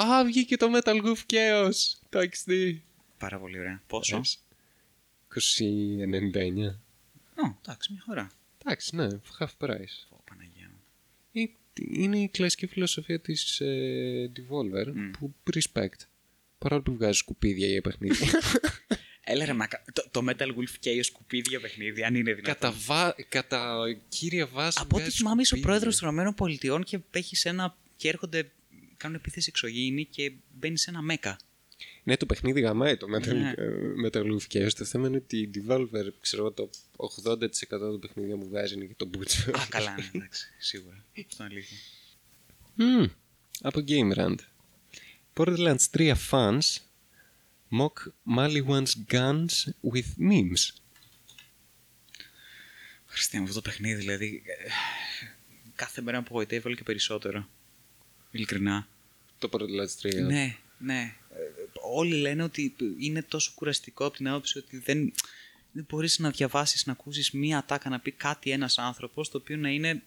[0.00, 1.74] Α, βγήκε το Metal Goof Chaos,
[2.08, 2.76] το XD.
[3.18, 3.82] Πάρα πολύ ωραία.
[3.86, 5.38] Πόσο; 2099.
[7.34, 8.30] Ω, εντάξει, μια χαρά.
[8.64, 9.06] Εντάξει, ναι,
[9.38, 9.96] half price.
[10.10, 10.80] Ω, Παναγία μου.
[11.32, 14.86] Ε, Είναι η κλασική φιλοσοφία της ε, Devolver
[15.18, 16.06] που respect.
[16.58, 18.26] Παρόλο που βγάζει σκουπίδια για παιχνίδια.
[19.30, 19.84] Έλα ρε μακα...
[19.92, 22.54] το, το Metal Wolf και οι σκουπίδια παιχνίδι, αν είναι δυνατόν.
[22.54, 23.14] κατά, βα...
[23.28, 24.78] κατά κύρια βάση.
[24.80, 25.88] Από ό,τι βγάζει θυμάμαι είσαι ο σκουπίδια.
[25.90, 27.76] πρόεδρος των ΗΠΑ και έχεις ένα...
[27.96, 28.50] και έρχονται,
[28.98, 31.36] κάνουν επίθεση εξωγήινη και μπαίνει σε ένα μέκα.
[32.02, 33.52] Ναι, το παιχνίδι γαμάει το Metal, Ναι.
[33.56, 33.72] ε,
[34.06, 34.72] Metal Wolf Chaos.
[34.76, 38.84] Το θέμα είναι ότι η Devolver, ξέρω εγώ, το 80% των παιχνιδιών που βγάζει είναι
[38.84, 39.50] και το μπούτσο.
[39.50, 41.04] Α, καλά, ναι, εντάξει, σίγουρα.
[41.30, 41.76] Αυτό είναι αλήθεια.
[42.74, 43.06] Μμμ,
[43.60, 44.36] από Game Rant.
[45.34, 46.60] Borderlands 3 fans
[47.78, 47.92] mock
[48.36, 50.70] Maliwan's guns with memes.
[53.06, 54.42] Χριστέ μου, αυτό το παιχνίδι, δηλαδή.
[54.46, 54.68] ε,
[55.74, 57.48] κάθε μέρα με απογοητεύει όλο και περισσότερο.
[58.30, 58.88] Ειλικρινά.
[59.38, 60.22] Το Borderlands 3.
[60.26, 61.14] Ναι, ναι.
[61.30, 61.38] Ε,
[61.92, 65.12] Όλοι λένε ότι είναι τόσο κουραστικό από την άποψη ότι δεν,
[65.72, 69.56] δεν μπορείς να διαβάσεις, να ακούσεις μία ατάκα να πει κάτι ένας άνθρωπος το οποίο
[69.56, 70.02] να είναι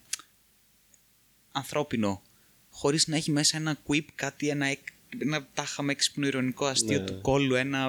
[1.52, 2.22] ανθρώπινο.
[2.70, 6.98] Χωρίς να έχει μέσα ένα quip, κάτι, ένα, εκ- ένα τάχα με έξυπνο ηρωνικό αστείο
[6.98, 7.04] Ναι.
[7.04, 7.88] του κόλλου, ένα,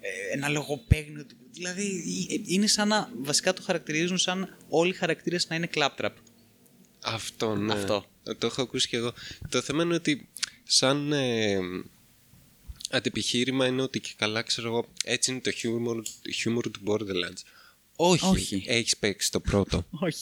[0.00, 1.24] ε, ένα λογοπαίγνιο.
[1.24, 5.68] του- Δηλαδή ε, είναι σαν να, βασικά το χαρακτηρίζουν σαν όλοι οι χαρακτήρες να είναι
[5.74, 6.10] claptrap.
[7.02, 7.72] Αυτό, ναι.
[7.72, 8.06] Αυτό.
[8.38, 9.12] Το έχω ακούσει και εγώ.
[9.48, 10.28] Το θέμα είναι ότι
[10.64, 11.58] σαν ε,
[12.90, 15.96] αντιπιχείρημα είναι ότι και καλά ξέρω εγώ έτσι είναι το humor,
[16.44, 17.42] humor του Borderlands.
[17.96, 18.64] Όχι, Όχι.
[18.66, 19.86] έχεις παίξει το πρώτο.
[20.06, 20.18] Όχι.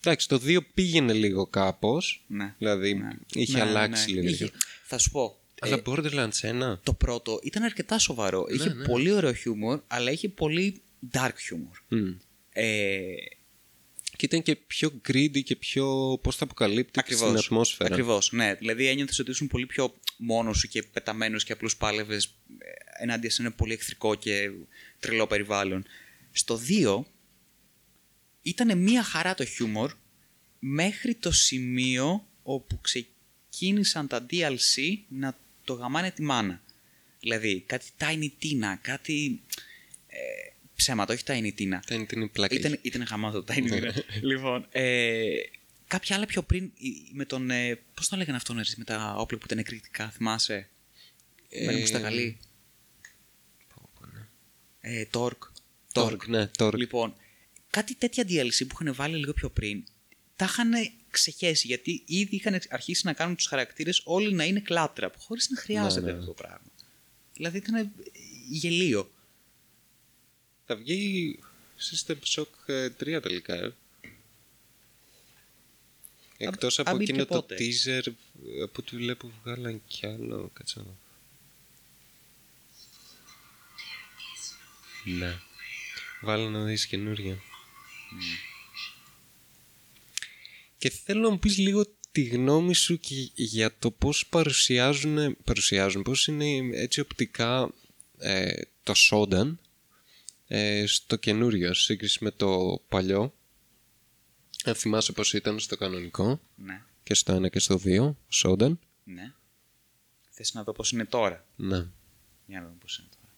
[0.00, 2.24] Εντάξει, το 2 πήγαινε λίγο κάπως.
[2.26, 2.54] Ναι.
[2.58, 3.08] Δηλαδή Ναι.
[3.32, 4.20] είχε Ναι, αλλάξει ναι.
[4.20, 4.32] λίγο.
[4.32, 4.50] Είχε-
[4.84, 5.36] Θα σου πω.
[5.60, 6.78] Αλλά ε, Borderlands 1.
[6.82, 8.46] το πρώτο ήταν αρκετά σοβαρό.
[8.54, 8.84] είχε ναι.
[8.84, 11.16] πολύ ωραίο χιούμορ, αλλά είχε πολύ dark
[11.50, 11.78] humor.
[11.88, 12.10] μ.
[12.52, 13.02] Ε,
[14.16, 17.28] Και ήταν και πιο greedy και πιο πώς θα αποκαλύπτει ακριβώς.
[17.28, 17.90] στην ατμόσφαιρα.
[17.90, 18.54] Ακριβώς, ναι.
[18.54, 22.24] Δηλαδή ένιωθες ότι ήσουν πολύ πιο μόνος σου και πεταμένος και απλώς πάλευες
[22.58, 24.50] ε, ενάντια σε ένα πολύ εχθρικό και
[25.00, 25.84] τρελό περιβάλλον.
[26.32, 27.02] Στο 2
[28.42, 29.92] ήταν μία χαρά το χιούμορ
[30.58, 36.62] μέχρι το σημείο όπου ξεκίνησαν τα DLC να το γαμάνε τη μάνα.
[37.20, 39.42] Δηλαδή κάτι Tiny Tina, κάτι
[40.06, 41.78] ε, ψέματα, όχι Tiny Tina.
[41.90, 42.54] Ήταν την πλάκα.
[42.54, 43.90] Ήταν, ήταν χαμάτο το Tiny Tina.
[44.22, 45.30] λοιπόν, ε,
[45.86, 47.50] κάποια άλλα πιο πριν η- με τον.
[47.50, 50.68] Ε, Πώς το λέγανε αυτόν, ρε, με τα όπλα που ήταν εκρηκτικά, θυμάσαι;
[51.48, 52.38] Ε, Μένει μου στα καλή.
[54.80, 55.48] Ε, Torque.
[55.92, 56.74] Torque, ναι, Torque.
[56.76, 57.14] Λοιπόν,
[57.70, 59.84] κάτι τέτοια DLC που είχαν βάλει λίγο πιο πριν,
[60.36, 60.70] τα είχαν
[61.10, 65.56] ξεχέσει γιατί ήδη είχαν αρχίσει να κάνουν τους χαρακτήρες όλοι να είναι κλάτρα, χωρίς να
[65.56, 66.18] χρειάζεται Ναι, ναι.
[66.18, 66.66] αυτό το πράγμα.
[67.34, 67.92] Δηλαδή ήταν
[68.48, 69.10] γελίο.
[70.72, 71.38] Θα βγει
[71.78, 73.54] System Shock ε, 3 τελικά.
[73.54, 73.74] Ε.
[76.36, 77.56] Εκτός αν από μπει και εκείνο το πότε.
[77.58, 80.50] teaser ε, που του βλέπω βγάλαν κι άλλο.
[80.52, 80.96] Κάτσε να δω.
[85.04, 85.38] Ναι.
[86.20, 87.38] Βάλε να δεις καινούρια.
[90.78, 96.02] Και θέλω να μου πεις λίγο τη γνώμη σου και για το πώς παρουσιάζουν, παρουσιάζουν
[96.02, 97.74] πώς είναι έτσι οπτικά
[98.18, 99.54] ε, το Shodan
[100.54, 103.34] ε, στο καινούριο σε σύγκριση με το παλιό.
[104.64, 108.76] Αν θυμάσαι πώς ήταν στο κανονικό; Ναι, και στο 1 και στο 2, Shodan.
[109.04, 109.32] ναι.
[110.30, 111.86] Θες να δω πώς είναι τώρα; Ναι.
[112.46, 113.32] Για να δούμε πώς είναι τώρα.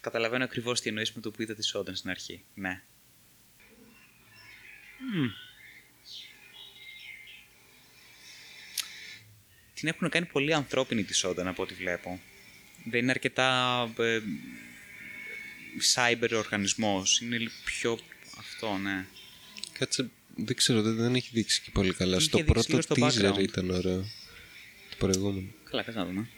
[0.00, 2.44] Καταλαβαίνω ακριβώς τι εννοείς με το που είδα τη Σόντεν στην αρχή.
[2.54, 2.82] Ναι.
[5.14, 5.28] Μμμ.
[9.74, 12.20] Την έχουν κάνει πολύ ανθρώπινη τη Σόντεν από ό,τι βλέπω.
[12.84, 14.20] Δεν είναι αρκετά ε,
[15.94, 17.20] cyber οργανισμός.
[17.20, 17.98] Είναι λίγο πιο
[18.38, 19.06] αυτό, ναι.
[19.78, 22.16] Κάτσε, δεν ξέρω, δεν, δεν έχει δείξει και πολύ καλά.
[22.16, 23.42] Είχε στο δείξει πρώτο λίγο στο teaser background.
[23.42, 24.00] ήταν ωραίο.
[24.90, 25.48] Το προηγούμενο.
[25.70, 26.28] Καλά, κάτσε να δούμε.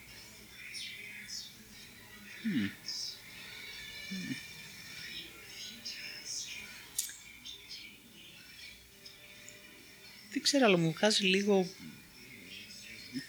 [2.42, 2.68] Μμμ.
[10.32, 11.68] Δεν ξέρω, αλλά μου βγάζει λίγο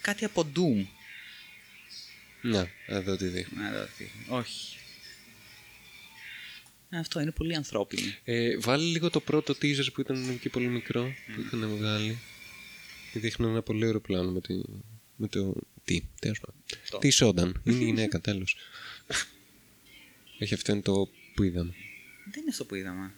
[0.00, 0.86] κάτι από Doom.
[2.42, 3.62] Ναι, εδώ τη δείχνω.
[3.62, 4.04] Να εδώ τι.
[4.28, 4.76] Όχι.
[6.90, 8.12] Ε, Αυτό είναι πολύ ανθρώπινο.
[8.24, 12.18] Ε, βάλει λίγο το πρώτο teaser που ήταν και πολύ μικρό που είχαν βγάλει.
[13.12, 14.60] Και δείχνει ένα πολύ ωραίο πλάνο με, τη,
[15.16, 15.54] με το.
[15.84, 16.62] Τι, τέλος πάντων.
[16.90, 16.98] Το.
[16.98, 17.62] Τι Σόνταν.
[17.64, 18.56] Είναι η γυναίκα, τέλος.
[20.38, 21.74] Έχει αυτό είναι το που είδαμε.
[22.30, 23.14] Δεν είναι αυτό που είδαμε.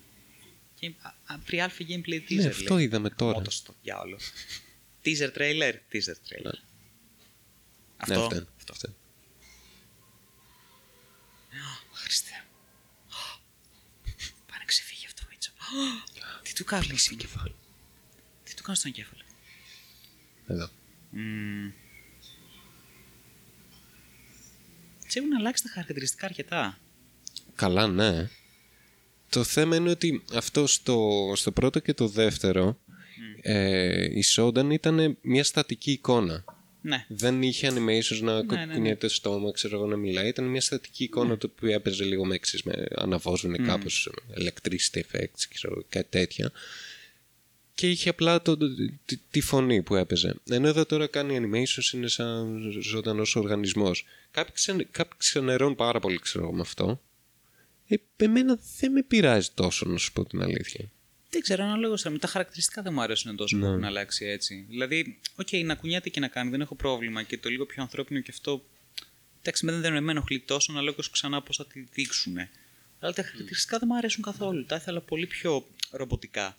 [0.80, 2.34] Game, α, α, pre-alpha gameplay teaser.
[2.34, 2.84] Ναι, αυτό λέει.
[2.84, 3.38] είδαμε τώρα.
[3.38, 4.18] Μότος στο διάολο.
[5.04, 6.42] teaser trailer, teaser trailer.
[6.42, 6.50] Ναι.
[7.96, 8.14] Αυτό.
[8.14, 8.46] Ναι, αυτό είναι.
[8.70, 8.96] Αυτό είναι.
[11.92, 12.44] Χριστέ.
[16.42, 17.54] Τι του κάνω στον κεφάλι.
[18.44, 19.22] Τι του κάνω στον κεφάλι.
[20.46, 20.68] Εδώ.
[21.12, 21.72] Mm.
[25.08, 26.78] Τι έχουν αλλάξει τα χαρακτηριστικά αρκετά.
[27.54, 28.28] Καλά, ναι.
[29.28, 33.38] Το θέμα είναι ότι αυτό στο, στο πρώτο και το δεύτερο mm.
[33.42, 36.44] ε, η Σόνταν ήταν μια στατική εικόνα.
[36.82, 37.04] Ναι.
[37.08, 38.74] Δεν είχε animations να ναι, ναι.
[38.74, 40.28] κουνιέται στο στόμα, ξέρω εγώ να μιλάει.
[40.28, 43.66] Ήταν μια στατική εικόνα το οποίο έπαιζε λίγο με εξής, με αναβόζουν Mm.
[43.66, 46.52] κάπως electricity effects, ξέρω, εγώ, κάτι τέτοια.
[47.74, 48.56] Και είχε απλά το,
[49.04, 50.34] τη, τη φωνή που έπαιζε.
[50.50, 54.04] Ενώ εδώ τώρα κάνει animations, είναι σαν ζωντανός οργανισμός.
[54.30, 57.00] Κάποιοι, ξεν, κάποιοι ξενερώνουν πάρα πολύ, ξέρω εγώ, με αυτό.
[57.86, 60.90] Ε, εμένα δεν με πειράζει τόσο, να σου πω την αλήθεια.
[61.32, 64.66] Δεν ξέρω, ανάλογα στα τα χαρακτηριστικά δεν μου αρέσουν τόσο που έχουν αλλάξει έτσι.
[64.68, 68.20] Δηλαδή, οκ, να κουνιέται και να κάνει, δεν έχω πρόβλημα και το λίγο πιο ανθρώπινο
[68.20, 68.64] και αυτό.
[69.40, 72.36] Εντάξει, με δεν με ενοχλεί τόσο, ανάλογα ξανά πώς θα τη δείξουν.
[73.00, 74.64] Αλλά τα χαρακτηριστικά δεν μου αρέσουν καθόλου.
[74.64, 76.58] Τα ήθελα πολύ πιο ρομποτικά.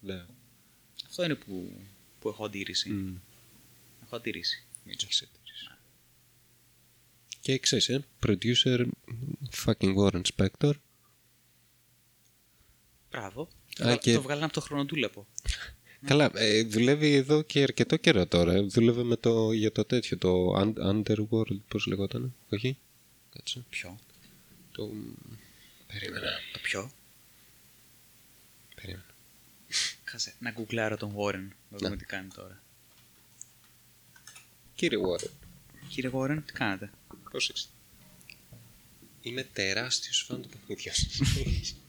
[0.00, 0.24] Ναι.
[1.06, 1.82] Αυτό είναι που,
[2.20, 2.90] που έχω αντίρρηση.
[4.04, 4.64] Έχω αντίρρηση.
[4.84, 5.26] Μίτσο.
[7.40, 8.86] Και ξέρεις, ε, producer
[9.64, 10.72] fucking Warren Spector.
[13.12, 13.42] Μπράβο.
[13.82, 15.26] Α, το, και- το βγάλανε από το χρονοτούλεπο.
[16.06, 18.52] Καλά, ε, δουλεύει εδώ και αρκετό καιρό τώρα.
[18.52, 18.60] ε.
[18.60, 22.78] Δούλευε με το, για το τέτοιο, το Un- Underworld, πώς λεγόταν, όχι;
[23.34, 23.64] Κάτσε.
[23.70, 23.98] Ποιο;
[24.72, 24.90] Το...
[25.86, 26.30] Περίμενα.
[26.52, 26.90] Το ποιο;
[28.74, 29.04] Περίμενα.
[30.04, 31.48] Κάτσε, να γκουγκλάρω τον Warren.
[31.68, 32.62] Να δούμε τι κάνει τώρα.
[34.74, 35.30] Κύριε Warren,
[35.88, 36.90] Κύριε Warren, τι κάνετε;
[37.30, 37.70] πώς είστε;
[39.22, 41.20] Είμαι τεράστιος φαν του παιχνιδιού σας.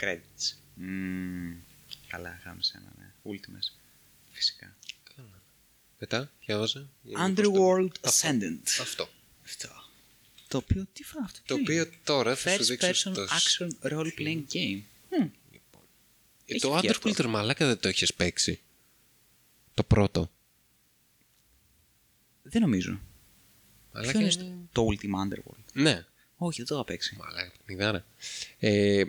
[0.00, 0.52] Credits.
[0.74, 1.54] Μμμ,
[2.08, 3.12] καλά, γάμισε ένα, ναι.
[3.32, 3.72] Ultimates.
[4.32, 4.76] Φυσικά.
[5.98, 6.88] Μετά, διάβαζα.
[7.18, 8.60] Underworld Ascendant.
[8.80, 9.08] Αυτό.
[9.44, 9.68] Αυτό.
[10.48, 11.40] Το οποίο, τι φάει αυτό.
[11.46, 13.26] Το ποιο οποίο είναι; τώρα θα σου First δείξω person το...
[13.30, 14.80] action role playing game.
[15.10, 15.30] Μμ, Ε,
[16.46, 17.08] Έχει το βγει αυτό.
[17.08, 18.60] Underworld μαλάκα δεν το έχεις παίξει.
[19.74, 20.30] Το πρώτο.
[22.42, 23.00] Δεν νομίζω.
[23.92, 24.42] Μαλάκα Ποιο είναι είναι-
[24.72, 26.04] στο- το Ultima Underworld; Ναι.
[26.36, 27.16] Όχι, δεν το έχω παίξει.
[27.16, 28.04] Μαλάκα, παιχνιδάρα.
[28.58, 29.04] Ε,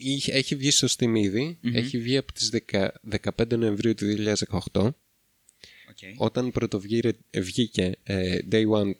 [0.00, 1.58] είχε- έχει βγει στο Steam ήδη.
[1.74, 4.82] Έχει βγει από τις 10 15 Νοεμβρίου του 2018.
[4.82, 6.14] Okay.
[6.16, 8.92] Όταν πρώτο βγήρε- βγήκε ε, Day One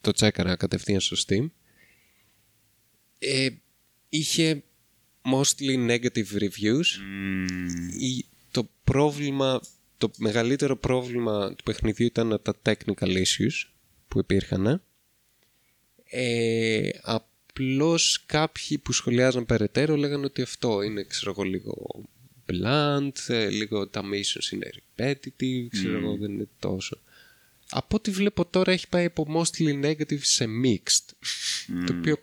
[0.00, 1.50] το τσέκαρα κατευθείαν στο Steam.
[3.18, 3.48] Ε,
[4.08, 4.62] είχε
[5.34, 6.84] mostly negative reviews.
[8.00, 9.60] Η- το πρόβλημα,
[9.96, 13.70] το μεγαλύτερο πρόβλημα του παιχνιδιού ήταν τα technical issues
[14.08, 14.82] που υπήρχαν.
[16.10, 16.88] Ε,
[17.58, 22.04] απλώς κάποιοι που σχολιάζαν περαιτέρω λέγανε ότι αυτό είναι ξέρω εγώ λίγο
[22.46, 27.00] blunt, ε, λίγο τα missions είναι repetitive, ξέρω εγώ δεν είναι τόσο.
[27.70, 31.14] Από ό,τι βλέπω τώρα έχει πάει από mostly negative σε mixed,
[31.86, 32.16] το οποίο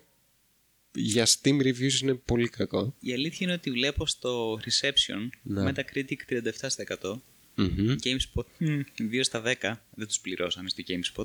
[0.92, 2.94] για Steam reviews είναι πολύ κακό.
[3.00, 5.72] Η αλήθεια είναι ότι βλέπω στο Reception Ναι.
[5.72, 6.40] Metacritic
[7.00, 7.20] 37%.
[7.54, 7.94] Μμμ.
[8.02, 9.74] GameSpot μ, 2 στα 10.
[9.94, 11.24] Δεν τους πληρώσανε στο GameSpot.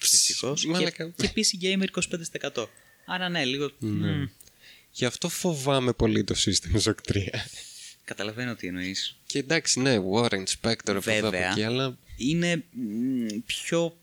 [0.00, 0.62] Δυστυχώς.
[0.62, 1.08] και, Μαλάκα.
[1.16, 1.86] και PC Gamer
[2.52, 2.66] 25%.
[3.10, 3.70] Άρα ναι, λίγο...
[3.78, 4.24] μ,
[4.90, 7.26] Γι' αυτό φοβάμαι πολύ το System Shock 3.
[8.04, 9.16] καταλαβαίνω τι εννοείς.
[9.26, 11.50] Και εντάξει, ναι, Warren Spector από εδώ από Βέβαια.
[11.50, 13.98] εκεί, αλλά Είναι μ, πιο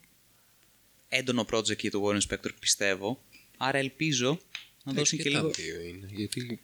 [1.09, 3.23] έντονο project για το Warren Spector πιστεύω.
[3.57, 4.39] Άρα ελπίζω
[4.83, 5.49] να δώσουν και τα λίγο...
[5.49, 6.07] δύο είναι.
[6.11, 6.59] Γιατί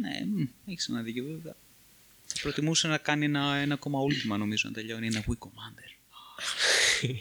[0.00, 1.56] Ναι, μ, έχεις ένα δίκιο βέβαια.
[2.26, 5.90] Θα προτιμούσε να κάνει ένα, ένα ακόμα Ultima νομίζω να τελειώνει ένα Wii Commander.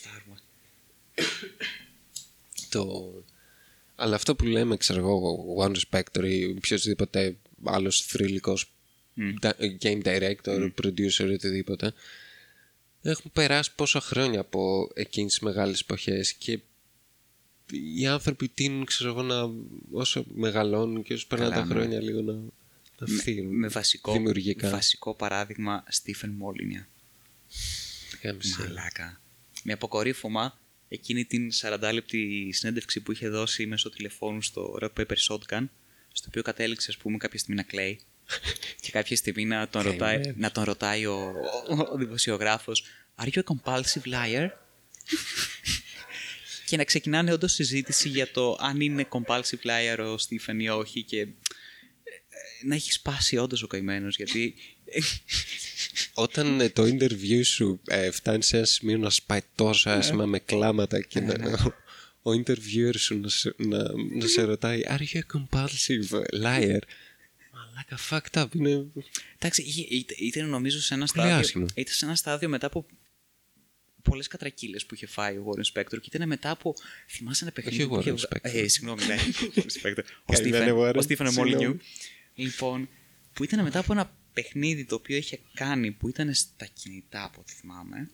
[0.00, 0.42] Star Wars.
[2.76, 3.24] Το...
[3.94, 8.72] Αλλά αυτό που λέμε, ξέρω εγώ, Warren Spector ή οποιοδήποτε άλλος θρηλυκός
[9.42, 11.92] da- game director, producer, οτιδήποτε,
[13.02, 16.58] έχουν περάσει πόσα χρόνια από εκείνες τις μεγάλες εποχές και
[17.96, 19.50] οι άνθρωποι τείνουν, ξέρω εγώ, να,
[19.90, 21.74] όσο μεγαλώνουν και όσο περνάνε Καλά, τα ναι.
[21.80, 22.32] χρόνια λίγο να,
[22.98, 24.70] να φύγουν Με βασικό, δημιουργικά.
[24.70, 26.84] βασικό παράδειγμα Stephen Molyneux.
[28.22, 28.56] Γάμισε.
[28.62, 29.20] Μαλάκα.
[29.62, 35.16] Με αποκορύφωμα εκείνη την 40 λεπτή συνέντευξη που είχε δώσει μέσω τηλεφώνου στο Rock Paper
[35.28, 35.66] Shotgun,
[36.12, 38.00] στο οποίο κατέληξε, ας πούμε, κάποια στιγμή να κλαίει
[38.82, 40.36] και κάποια στιγμή να τον ρωτάει, Καημένος.
[40.36, 41.32] να τον ρωτάει ο,
[41.68, 42.84] ο, ο δημοσιογράφος
[43.16, 44.48] «Are you a compulsive liar?»
[46.66, 51.02] και να ξεκινάνε όντως συζήτηση για το αν είναι compulsive liar ο Στίφεν ή όχι
[51.02, 51.26] και ε,
[52.64, 54.54] να έχει σπάσει όντως ο καημένος γιατί
[56.14, 60.38] Όταν ε, το interview σου ε, φτάνει σε ένα σημείο να σπάει τόσο άσχημα με
[60.38, 61.34] κλάματα και να,
[62.22, 63.78] ο interviewer σου να, σε- να,
[64.18, 66.78] να σε ρωτάει Are you a compulsive liar?
[67.52, 68.46] Μαλάκα fucked up.
[68.54, 68.86] Είναι...
[69.38, 71.36] Εντάξει, είχε- ήταν, ήταν νομίζω σε ένα Πολύ στάδιο.
[71.44, 71.66] άσχημο.
[71.74, 72.86] Ήταν σε ένα στάδιο μετά από
[74.02, 76.74] πολλές κατρακύλες που είχε φάει ο Warren Spector και ήταν μετά από.
[77.08, 77.82] Θυμάσαι ένα παιχνίδι.
[77.82, 78.62] Όχι ο που είχε Warren βγα- Spector.
[78.64, 79.16] Ε, συγγνώμη, ναι.
[79.54, 80.02] Warren Spector.
[80.24, 81.54] ο Καημένε Stephen- Warren, Ο Stephen συγγνώμη.
[81.60, 81.76] Molyneux.
[82.34, 82.88] Λοιπόν,
[83.32, 87.40] που ήταν μετά από ένα παιχνίδι το οποίο είχε κάνει που ήταν στα κινητά από
[87.40, 88.10] ό,τι θυμάμαι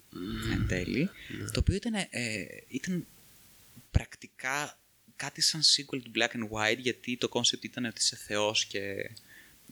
[0.53, 1.09] εν τέλει
[1.53, 3.07] το οποίο ήταν, ε, ήταν
[3.91, 4.79] πρακτικά
[5.17, 8.79] κάτι σαν sequel του Black and White γιατί το concept ήταν ότι είσαι θεός και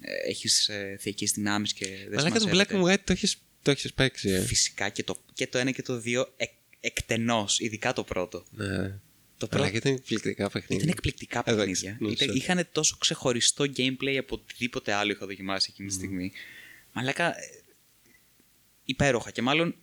[0.00, 3.36] ε, έχεις ε, θεϊκές δυνάμεις και δεν Αλλά και το Black and White το έχεις,
[3.62, 4.40] το έχεις παίξει, ε.
[4.40, 8.44] Φυσικά και το, και το ένα και το δύο εκ, εκτενώς, ειδικά το πρώτο.
[8.50, 8.98] Ναι.
[9.40, 10.76] Το Αλλά πρώτο και ήταν εκπληκτικά παιχνίδια.
[10.84, 11.96] ήταν εκπληκτικά Εντάξει, παιχνίδια.
[12.00, 12.34] ναι, Ήταν, sorry.
[12.34, 16.32] είχαν τόσο ξεχωριστό gameplay από οτιδήποτε άλλο είχα δοκιμάσει εκείνη τη στιγμή.
[16.92, 17.42] Μαλάκα, ε,
[18.84, 19.30] υπέροχα.
[19.30, 19.74] Και μάλλον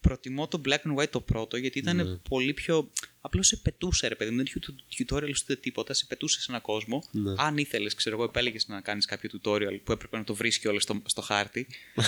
[0.00, 2.04] προτιμώ το Black and White το πρώτο, γιατί ήταν Ναι.
[2.16, 2.90] πολύ πιο.
[3.20, 4.36] Απλώς σε πετούσε, ρε παιδί μου.
[4.36, 4.74] Δεν είχε ούτε
[5.16, 5.94] tutorial ούτε τίποτα.
[5.94, 7.04] Σε πετούσε σε έναν κόσμο.
[7.10, 7.34] Ναι.
[7.36, 10.68] Αν ήθελες, ξέρω εγώ, επέλεγες να κάνεις κάποιο tutorial που έπρεπε να το βρεις και
[10.68, 11.66] όλο στο, στο χάρτη.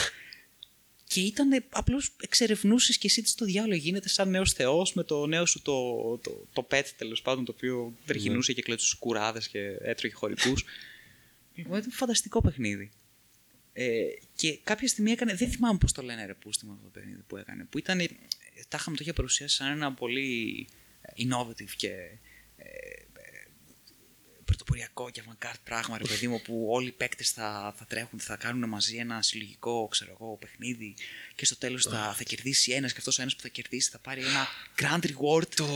[1.15, 5.27] και ήταν απλώς εξερευνούσες και εσύ τι στο διάλογο γίνεται σαν νέος θεός με το
[5.27, 9.77] νέο σου το, το, το pet τέλος πάντων το οποίο βρεχινούσε και κλέψε κουράδες και
[9.81, 10.65] έτρωγε χωρικούς.
[11.55, 12.91] λοιπόν, ήταν φανταστικό παιχνίδι.
[13.73, 14.05] Ε,
[14.35, 15.35] και κάποια στιγμή έκανε.
[15.35, 17.67] Δεν θυμάμαι πώς το λένε ρε πούστη με αυτό το παιχνίδι που έκανε.
[17.71, 17.99] Που ήταν.
[18.69, 20.69] Τα είχαμε το είχε παρουσιάσει σαν ένα πολύ
[21.17, 22.19] innovative και ε,
[22.57, 23.05] ε,
[24.45, 28.37] πρωτοποριακό και avant-garde πράγμα, ρε παιδί μου, που όλοι οι παίκτες θα, θα τρέχουν, θα
[28.37, 30.95] κάνουν μαζί ένα συλλογικό ξέρω εγώ, παιχνίδι
[31.35, 33.99] και στο τέλος θα, θα κερδίσει ένας και αυτός ο ένας που θα κερδίσει θα
[33.99, 34.47] πάρει ένα
[34.81, 35.47] grand reward.
[35.55, 35.67] Το...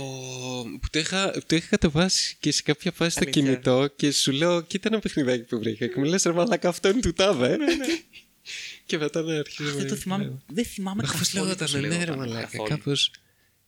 [0.81, 3.43] Που το είχα, το είχα κατεβάσει και σε κάποια φάση στο Αλήθεια.
[3.43, 6.89] κινητό και σου λέω κοίτα ένα παιχνιδάκι που βρήκα και μου λες ρε μαλάκα αυτό
[6.89, 7.57] είναι του τάδε
[8.87, 11.89] και μετά να αρχίζω Δεν το θυμάμαι, δεν θυμάμαι Αχ, πώς καθόλου πώς λέγονταν, ναι
[11.89, 12.69] ρε λεγόταν, μαλάκα, καθόλου.
[12.69, 13.11] κάπως...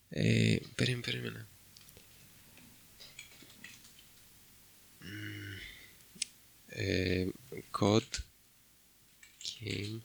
[0.08, 1.48] Ε, περίμενε, περίμενε.
[6.82, 7.28] Ε,
[7.80, 8.18] code
[9.42, 10.00] Game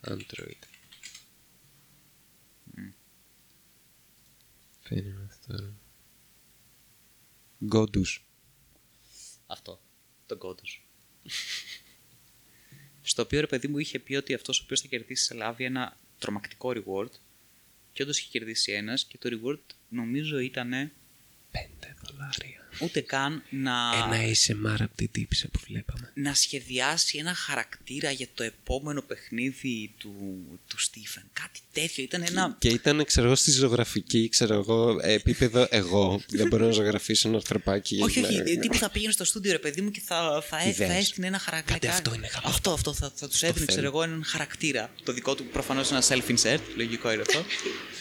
[0.00, 0.62] Android.
[4.88, 5.74] Περίμενε αυτό.
[7.70, 8.20] Godus.
[9.46, 9.82] Αυτό.
[10.26, 10.62] Τον κόντο.
[13.02, 15.64] Στο οποίο ρε παιδί μου είχε πει ότι αυτός ο οποίος θα κερδίσει θα λάβει
[15.64, 17.10] ένα τρομακτικό reward.
[17.92, 20.90] Και όντως είχε κερδίσει ένας και το reward νομίζω ήταν 5
[22.02, 22.61] δολάρια.
[22.78, 26.10] Ούτε καν να, Ένα ASMR από την τύψη που βλέπαμε.
[26.14, 30.14] να σχεδιάσει ένα χαρακτήρα για το επόμενο παιχνίδι του,
[30.68, 31.22] του Στίφεν.
[31.32, 32.04] Κάτι τέτοιο.
[32.04, 32.56] Ήταν ένα.
[32.58, 36.20] Και ήταν, ξέρω εγώ, στη ζωγραφική, ξέρω εγώ, επίπεδο εγώ.
[36.28, 37.98] δεν μπορώ να ζωγραφίσω ένα ανθρωπάκι.
[38.02, 38.32] όχι, όχι.
[38.32, 40.62] γιατί να- ε, Τύπου θα πήγαινε στο στούντιο ρε παιδί μου και θα, θα, έ-
[40.62, 40.98] θα Ιδέες.
[40.98, 41.78] έστεινε ένα χαρακτήρα.
[41.78, 42.44] Κάντε αυτό, είναι καλό.
[42.48, 42.92] Αυτό, αυτό.
[42.94, 43.66] Θα, θα τους έδινε, θέλω.
[43.66, 44.90] ξέρω εγώ, έναν χαρακτήρα.
[45.04, 46.60] Το δικό του προφανώς ένα self-insert.
[46.76, 47.44] Λογικό είναι αυτό.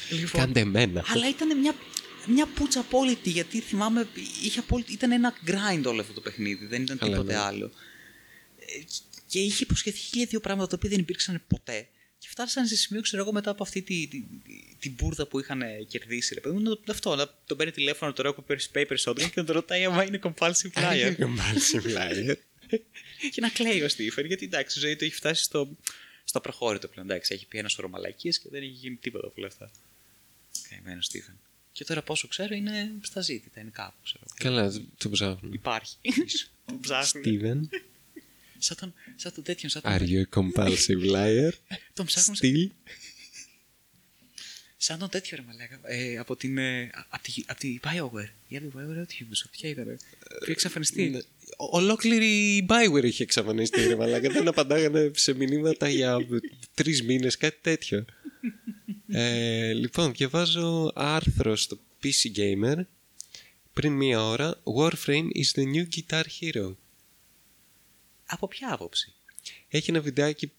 [0.09, 1.03] λοιπόν, Κάντε εμένα.
[1.07, 1.75] Αλλά ήταν μια,
[2.27, 4.07] μια πουτσα απόλυτη γιατί θυμάμαι
[4.43, 7.39] είχε απόλυτη, ήταν ένα grind όλο αυτό το παιχνίδι, δεν ήταν Καλά, τίποτε ναι.
[7.39, 7.71] άλλο.
[8.59, 8.65] Ε,
[9.27, 11.87] Και είχε υποσχεθεί χίλια δύο πράγματα τα οποία δεν υπήρξαν ποτέ.
[12.17, 15.39] Και φτάσανε σε σημείο, ξέρω εγώ, μετά από αυτή τη, τη, τη- την μπουρδα που
[15.39, 16.33] είχαν κερδίσει.
[16.33, 19.31] Ρε, παιδί μου, να- αυτό, να τον παίρνει τηλέφωνο τώρα το Rock Paper Shotgun και
[19.35, 21.15] να τον ρωτάει άμα είναι compulsive liar.
[21.17, 22.35] Multiplier.
[23.31, 25.77] και να κλαίει ο Στίφεν, γιατί εντάξει, η ζωή του έχει φτάσει στο,
[26.23, 27.09] στο απροχώρητο πλέον.
[27.09, 29.71] Εντάξει, έχει πει ένα σωρό μαλακίες και δεν έχει γίνει τίποτα από όλα αυτά.
[30.69, 31.39] Καημένο Στίφεν.
[31.81, 34.23] Και τώρα πόσο ξέρω είναι στα ζήτητα, είναι κάπου ξέρω.
[34.35, 35.49] Καλά, το ψάχνω.
[35.53, 35.95] Υπάρχει.
[36.65, 37.23] Το ψάχνουν.
[37.25, 37.77] Steven,
[38.57, 41.51] Σαν τον, σαν τον τέτοιον, σαν are τον, you a compulsive liar?
[41.93, 42.67] τον ψάχνουν Still?
[44.77, 45.79] σαν τον τέτοιο ρε μαλάκα.
[45.83, 48.29] Ε, από την, ε, από τη, από τη Bioware.
[48.47, 49.85] Η άλλη Bioware, ό,τι Ubisoft, ποια ήταν.
[49.85, 51.09] Που είχε εξαφανιστεί.
[51.09, 51.17] Ναι.
[51.57, 54.29] Ο- Ολόκληρη η Bioware είχε εξαφανιστεί, ρε μαλάκα.
[54.29, 56.17] Δεν απαντάγανε σε μηνύματα για
[56.73, 58.05] τρεις μήνες, κάτι τέτοιο.
[59.07, 62.85] Ε, λοιπόν, διαβάζω άρθρο στο PC Gamer
[63.73, 64.61] πριν μία ώρα.
[64.77, 66.75] Warframe is the new guitar hero.
[68.25, 69.13] Από ποια άποψη;
[69.67, 70.51] Έχει ένα βιντεάκι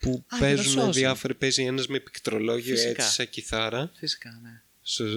[0.00, 0.92] που Α, για το παίζουν Sozin.
[0.92, 1.34] διάφοροι.
[1.34, 2.90] Παίζει ένας με πληκτρολόγιο Φυσικά.
[2.90, 3.90] έτσι σαν κιθάρα.
[3.94, 4.60] Φυσικά, ναι.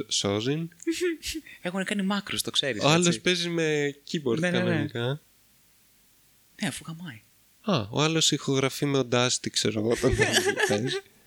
[0.08, 0.70] Σόζιν.
[1.62, 2.84] Έχουν κάνει μάκρους, το ξέρεις.
[2.84, 3.22] Ο άλλος έτσι.
[3.22, 4.64] παίζει με keyboard Ναι, ναι, ναι.
[4.70, 5.22] κανονικά.
[6.62, 7.22] Ναι, αφού γαμάει.
[7.62, 9.96] Α, ο άλλος ηχογραφεί με Audacity, ξέρω εγώ,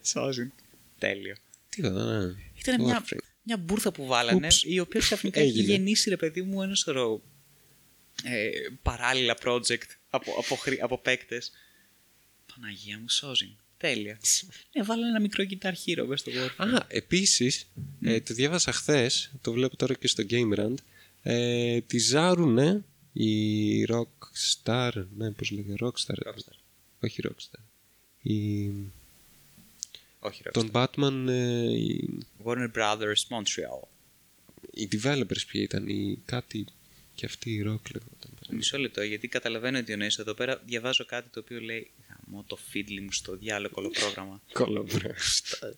[0.03, 0.39] τον παίζει.
[0.39, 0.53] Σώζει.
[0.99, 1.35] Τέλειο.
[1.69, 2.35] Τίποτα, ναι.
[2.61, 3.19] Ήταν μια, Warframe.
[3.43, 4.63] μια μπουρθα που βάλανε, Ούψ.
[4.63, 5.73] η οποία ξαφνικά έχει Έγινε.
[5.73, 7.23] γεννήσει, ρε παιδί μου, ένα σωρό
[8.25, 8.51] ε,
[8.83, 11.53] παράλληλα project από, από, χρη- από παίκτες.
[12.55, 13.57] Παναγία μου, σώζει.
[13.77, 14.19] Τέλεια.
[14.77, 16.75] ναι, βάλανε ένα μικρό guitar hero μέσα στο Warframe.
[16.81, 17.67] Α, επίσης,
[18.03, 20.75] ε, το διάβασα χθες, το βλέπω τώρα και στο Game Rant,
[21.23, 26.33] ε, τη ζάρουνε η Rockstar, ναι, πώς λέγεται, Rockstar.
[27.01, 27.61] Όχι Rockstar.
[28.23, 28.67] Η,
[30.25, 30.51] Όχι, ρε.
[30.51, 33.89] τον Batman, ε, οι, Warner Brothers Montreal.
[34.71, 36.65] οι developers ποιοι ήταν, οι κάτι
[37.15, 38.31] και αυτή η Rock λέγονταν.
[38.51, 42.57] Μισό λεπτό, γιατί καταλαβαίνω ότι ο εδώ πέρα διαβάζω κάτι το οποίο λέει Γαμώ το
[42.57, 44.41] φίτλι μου στο διάλογο πρόγραμμα.
[44.53, 45.75] Κολομπράστα.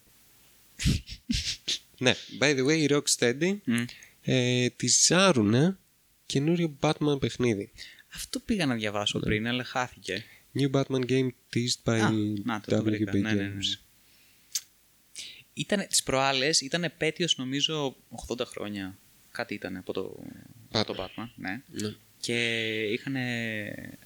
[1.99, 3.85] ναι, by the way, η Rocksteady Μμ.
[4.23, 5.79] ε, τη ζάρουνε
[6.27, 7.71] καινούριο Batman παιχνίδι.
[8.15, 10.25] Αυτό πήγα να διαβάσω πριν, αλλά χάθηκε.
[10.55, 12.11] New Batman game teased by Α,
[12.45, 13.13] να το, το WB βρήκα.
[13.13, 13.21] Games.
[13.21, 13.59] Ναι, ναι, ναι, ναι.
[15.55, 17.97] Ήταν, τις προάλλες ήταν επέτειος νομίζω
[18.29, 18.99] 80 χρόνια.
[19.31, 20.17] Κάτι ήταν από το,
[20.73, 21.29] από το Batman.
[21.37, 21.63] Ναι.
[21.71, 21.95] Ναι.
[22.21, 23.15] Και είχαν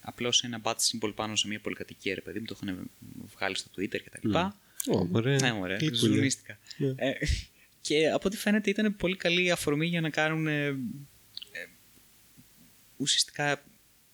[0.01, 2.89] απλώς ένα bat symbol πάνω σε μια πολυκατοικία, ρε παιδί μου, το είχαν
[3.35, 4.59] βγάλει στο Twitter και τα λοιπά.
[4.87, 5.35] Ω, μωρέ.
[5.35, 6.15] Ναι, μωρέ, γλυκούλια.
[6.15, 6.57] ζουνίστηκα.
[6.77, 6.93] Ναι.
[6.95, 7.13] Ε,
[7.81, 10.75] και από ό,τι φαίνεται ήταν πολύ καλή αφορμή για να κάνουν ε, ε,
[12.97, 13.63] ουσιαστικά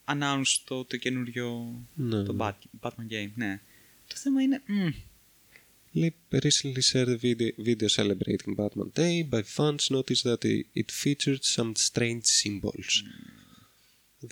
[0.05, 2.45] announce το, το καινούριο Ναι, το ναι.
[2.45, 3.31] Bat- Batman game.
[3.35, 3.61] Ναι.
[4.07, 4.61] Το θέμα είναι...
[4.65, 4.93] μμ, Lip
[6.45, 11.43] recently shared a video, video celebrating Batman Day by fans noticed that it, it featured
[11.55, 13.03] some strange symbols.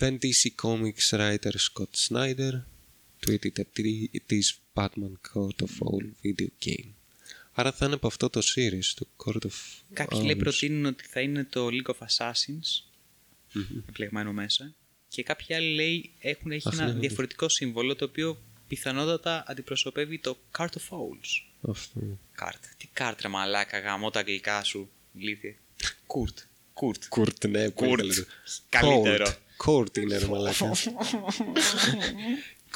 [0.00, 2.54] Then DC Comics writer Scott Snyder
[3.22, 3.68] tweeted that
[4.18, 6.94] it is Batman Court of Owls video game.
[7.56, 10.24] Άρα θα είναι από αυτό το series του Court of Κάποιοι Owls.
[10.24, 12.82] λέει προτείνουν ότι θα είναι το League of Assassins
[13.52, 13.82] Μμμ.
[13.88, 14.74] μπλεγμένο μέσα
[15.08, 16.98] και κάποιοι άλλοι λέει έχουν έχει Αχ, ένα ναι, ναι.
[16.98, 21.53] διαφορετικό σύμβολο το οποίο πιθανότατα αντιπροσωπεύει το Cart of Owls.
[21.68, 22.00] Αυτό.
[22.34, 22.62] Cart.
[22.76, 24.90] Τι cart ρε μαλάκα γαμώ τα αγγλικά σου.
[25.18, 25.54] Ηλίθιε.
[26.06, 26.38] Court.
[26.72, 27.02] Court.
[27.08, 28.00] Court, ναι, πολύ Court.
[28.00, 28.26] καλύτερο.
[28.68, 29.24] Καλύτερο.
[29.64, 29.70] Court.
[29.70, 30.72] Court είναι ρε μαλάκα.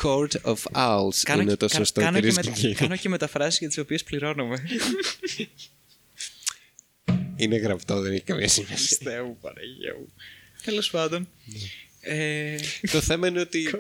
[0.03, 2.75] Court of Owls είναι το κα- σωστό κάνω, και κυρίες με- και κύριοι.
[2.75, 4.63] κάνω και μεταφράσεις για τις οποίες πληρώνομαι.
[7.37, 8.99] Είναι γραπτό, δεν έχει καμία σημασία.
[9.03, 10.13] Θεέ μου, Παναγία μου.
[10.65, 11.29] Τέλος πάντων.
[12.01, 12.57] Ε,
[12.93, 13.71] το θέμα είναι ότι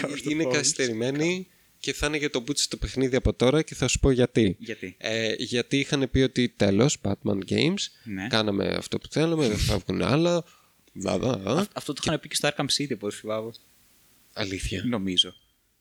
[0.00, 1.42] Court of είναι Owls.
[1.78, 4.10] Καθυστερημένοι και θα είναι για το boots το παιχνίδι από τώρα και θα σου πω
[4.10, 4.56] γιατί.
[4.58, 8.26] γιατί; Ε, γιατί είχαν πει ότι τέλος, Batman Games, Ναι.
[8.28, 10.44] κάναμε αυτό που θέλαμε, δεν θα βγουν άλλα.
[10.92, 11.66] Δαδα, α.
[11.72, 13.50] Αυτό το είχαν πει και στο Arkham City, από ό,τι θυμάμαι.
[14.32, 14.82] Αλήθεια.
[14.84, 15.34] Νομίζω.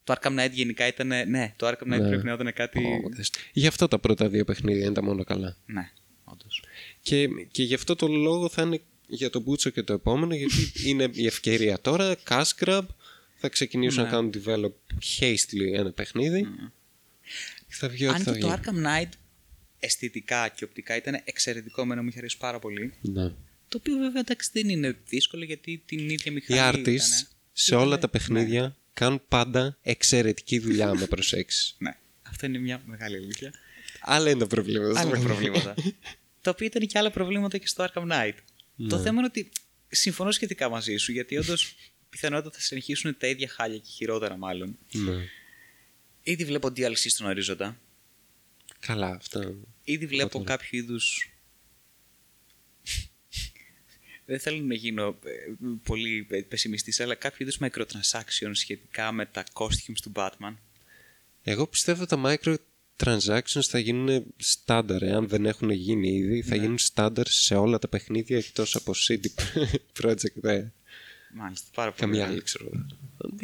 [0.04, 1.08] Το Arkham Knight γενικά ήταν.
[1.08, 2.08] Ναι, το Arkham Knight Ναι.
[2.08, 2.80] πρέπει να ήταν κάτι.
[2.80, 3.32] Ω, δες.
[3.54, 5.58] Γι' αυτό τα πρώτα δύο παιχνίδια είναι τα μόνο καλά.
[5.66, 5.92] Ναι,
[6.24, 6.64] όντως.
[7.02, 10.72] Και, και γι' αυτό το λόγο θα είναι για το Μπούτσο και το επόμενο, γιατί
[10.86, 12.16] είναι η ευκαιρία τώρα.
[12.30, 12.82] Cash grab,
[13.38, 14.10] θα ξεκινήσουν Ναι.
[14.10, 14.72] να κάνουν develop
[15.20, 16.48] hastily ένα παιχνίδι.
[17.68, 18.56] Και θα βγει ό,τι Αν θα και το βγει.
[18.60, 19.10] Arkham Knight
[19.80, 22.94] αισθητικά και οπτικά ήταν εξαιρετικό, εμένα μου είχε αρέσει πάρα πολύ.
[23.02, 23.28] Ναι.
[23.70, 26.60] Το οποίο βέβαια εντάξει δεν είναι δύσκολο γιατί την ίδια Οι μηχανή.
[26.76, 27.28] artists ήτανε.
[27.54, 31.76] σε όλα Ήτανε- τα παιχνίδια κάνουν πάντα εξαιρετική δουλειά, με προσέξεις.
[31.80, 31.90] Ναι.
[31.90, 31.98] ναι.
[32.22, 33.54] Αυτό είναι μια μεγάλη αλήθεια.
[34.00, 35.00] Άλλα είναι τα προβλήματα.
[35.00, 35.74] Άλλα προβλήματα.
[36.42, 38.34] τα οποία ήταν και άλλα προβλήματα και στο Arkham Knight.
[38.76, 38.88] Ναι.
[38.90, 39.50] Το θέμα είναι ότι
[39.90, 41.76] συμφωνώ σχετικά μαζί σου γιατί όντως
[42.20, 44.78] πιθανότατα θα συνεχίσουν τα ίδια χάλια και χειρότερα μάλλον.
[44.92, 45.28] ναι.
[46.24, 47.78] Ήδη βλέπω DLC στον ορίζοντα.
[48.80, 49.54] Καλά, αυτά.
[49.84, 50.44] Ήδη βλέπω τώρα.
[50.46, 50.98] κάποιο είδου.
[54.26, 55.32] Δεν θέλω να γίνω ε,
[55.84, 60.56] πολύ πεσημιστής, αλλά κάποιο είδους microtransactions σχετικά με τα costumes του Batman.
[61.44, 65.04] Εγώ πιστεύω τα microtransactions θα γίνουν στάνταρ.
[65.04, 66.62] Εάν δεν έχουν γίνει ήδη, θα Ναι.
[66.62, 69.26] γίνουν στάνταρ σε όλα τα παιχνίδια εκτός από CD
[70.02, 70.68] Project Red.
[71.34, 72.12] Μάλιστα, πάρα πολύ.
[72.12, 72.70] Καμία άλλη, ξέρω.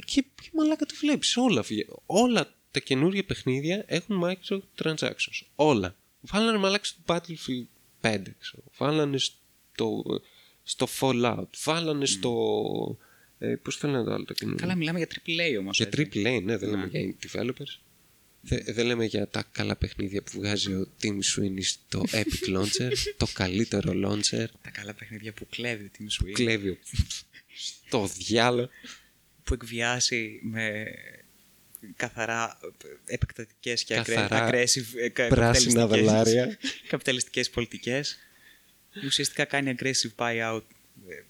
[0.06, 1.38] Και, και μαλάκα το βλέπεις.
[1.38, 5.41] Όλα, βγε- όλα τα καινούργια παιχνίδια έχουν microtransactions.
[5.56, 5.96] Όλα.
[6.22, 7.65] Βάλανε μαλάκα στο Battlefield
[8.02, 8.63] 5, ξέρω.
[8.78, 10.04] Βάλανε στο,
[10.63, 11.48] στο Fallout.
[11.63, 12.98] Βάλανε στο...
[13.39, 14.62] Ε, πώς το λένε το άλλο το καινούργιο.
[14.65, 15.78] Καλά, μιλάμε για AAA όμως.
[15.78, 17.26] Για AAA, ναι, δεν λέμε για indie
[18.49, 18.63] developers.
[18.65, 22.91] Δε- Δεν λέμε για τα καλά παιχνίδια που βγάζει ο Tim Sweeney στο Epic Launcher,
[23.17, 26.77] το καλύτερο launcher, Τα καλά παιχνίδια που κλέβει την σου κλέβει ο-
[27.56, 28.69] στο διάλο.
[29.43, 30.86] που εκβιάζει με
[31.95, 32.60] καθαρά
[33.06, 36.58] επεκτατικές και Καθαρά aggressive ε, κα- πράσινα καπιταλιστικές- δολάρια.
[36.89, 38.17] καπιταλιστικές πολιτικές.
[39.06, 40.62] Ουσιαστικά κάνει aggressive buyout
[41.08, 41.23] ε, ε,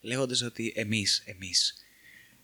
[0.00, 1.79] λέγοντας ότι εμείς, εμείς,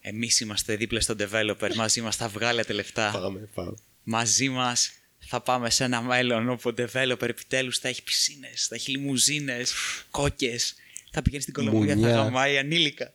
[0.08, 3.10] εμείς είμαστε δίπλα στον developer, μαζί μας θα βγάλετε λεφτά.
[3.10, 3.74] Πάμε, πάμε.
[4.02, 8.74] μαζί μας θα πάμε σε ένα μέλλον όπου ο developer επιτέλους θα έχει πισίνες, θα
[8.74, 9.72] έχει λιμουζίνες,
[10.10, 10.74] κόκκες,
[11.10, 12.14] θα πηγαίνει στην Κολομβία, θα Μουνιά.
[12.14, 13.12] γαμάει ανήλικα.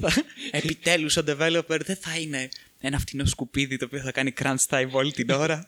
[0.00, 0.24] Θα-
[0.58, 2.48] επιτέλους ο developer δεν θα είναι
[2.80, 5.66] ένα φτηνό σκουπίδι το οποίο θα κάνει crunch time όλη την ώρα.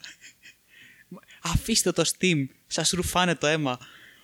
[1.43, 3.79] Αφήστε το Steam, σας ρουφάνε το αίμα.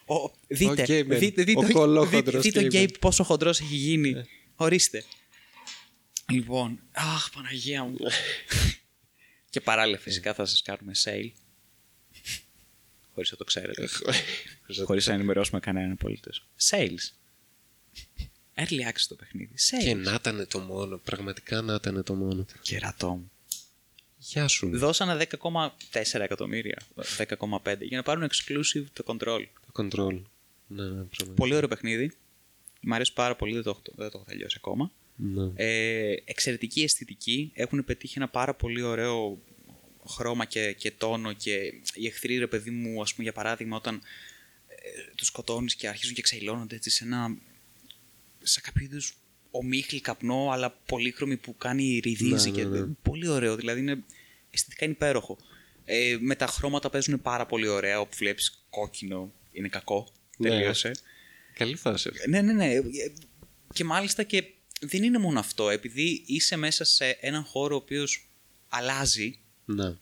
[0.05, 0.15] Ο,
[0.47, 2.87] δείτε, Ο gamer, δείτε, δείτε, ο δείτε, κολόχοντρος δείτε, δείτε ο gamer.
[2.89, 4.15] Gabe πόσο χοντρός έχει γίνει.
[4.55, 5.05] Ορίστε.
[6.31, 7.97] Λοιπόν, αχ Παναγία μου.
[9.51, 11.31] Και παράλληλα φυσικά θα σας κάνουμε sale.
[13.15, 13.89] Χωρίς να το ξέρετε.
[14.85, 16.47] Χωρίς να ενημερώσουμε κανέναν απολύτως.
[16.71, 17.13] Sales.
[18.55, 19.55] Early access το παιχνίδι.
[19.71, 19.83] Sales.
[19.85, 22.47] Και να ήταν το μόνο, πραγματικά να ήταν το μόνο.
[22.63, 23.31] Κερατό μου.
[24.19, 24.71] Γεια σου.
[24.79, 26.83] Δώσανε 10,4 εκατομμύρια.
[27.17, 29.45] 10,5 για να πάρουν exclusive το control.
[29.73, 30.23] Το control.
[30.67, 31.33] Ναι, ναι, πραγματικά.
[31.35, 32.13] Πολύ ωραίο παιχνίδι.
[32.81, 34.93] Μ' αρέσει πάρα πολύ, δεν το, έχω- δεν το έχω τελειώσει ακόμα.
[35.23, 35.53] Ναι.
[35.55, 37.51] Ε, εξαιρετική αισθητική.
[37.55, 39.43] Έχουν πετύχει ένα πάρα πολύ ωραίο
[40.07, 43.95] χρώμα και, και τόνο και οι εχθροί, ρε παιδί μου, ας πούμε, για παράδειγμα, όταν
[44.67, 47.37] ε, τους σκοτώνεις και αρχίζουν και ξαϊλώνονται έτσι σε ένα...
[48.43, 49.15] σε κάποιο είδους
[49.51, 52.51] ομίχλη καπνό, αλλά πολύχρωμη που κάνει ρυδίζει.
[52.51, 52.65] Ναι, και...
[52.65, 52.87] ναι, ναι.
[53.03, 54.03] Πολύ ωραίο, δηλαδή είναι...
[54.51, 55.39] αισθητικά είναι υπέροχο.
[55.85, 58.01] Ε, με τα χρώματα παίζουν πάρα πολύ ωραία.
[58.01, 60.13] Όπου βλέπεις κόκκινο είναι κακό.
[60.37, 60.49] Ναι.
[60.49, 60.91] Τελείωσε.
[61.55, 62.11] Καλή φάση.
[62.29, 62.73] Ναι, ναι, ναι.
[63.73, 64.45] Και μάλιστα και
[64.83, 65.69] δεν είναι μόνο αυτό.
[65.71, 68.29] Επειδή είσαι μέσα σε έναν χώρο ο οποίος
[68.69, 69.97] αλλάζει, Ναι.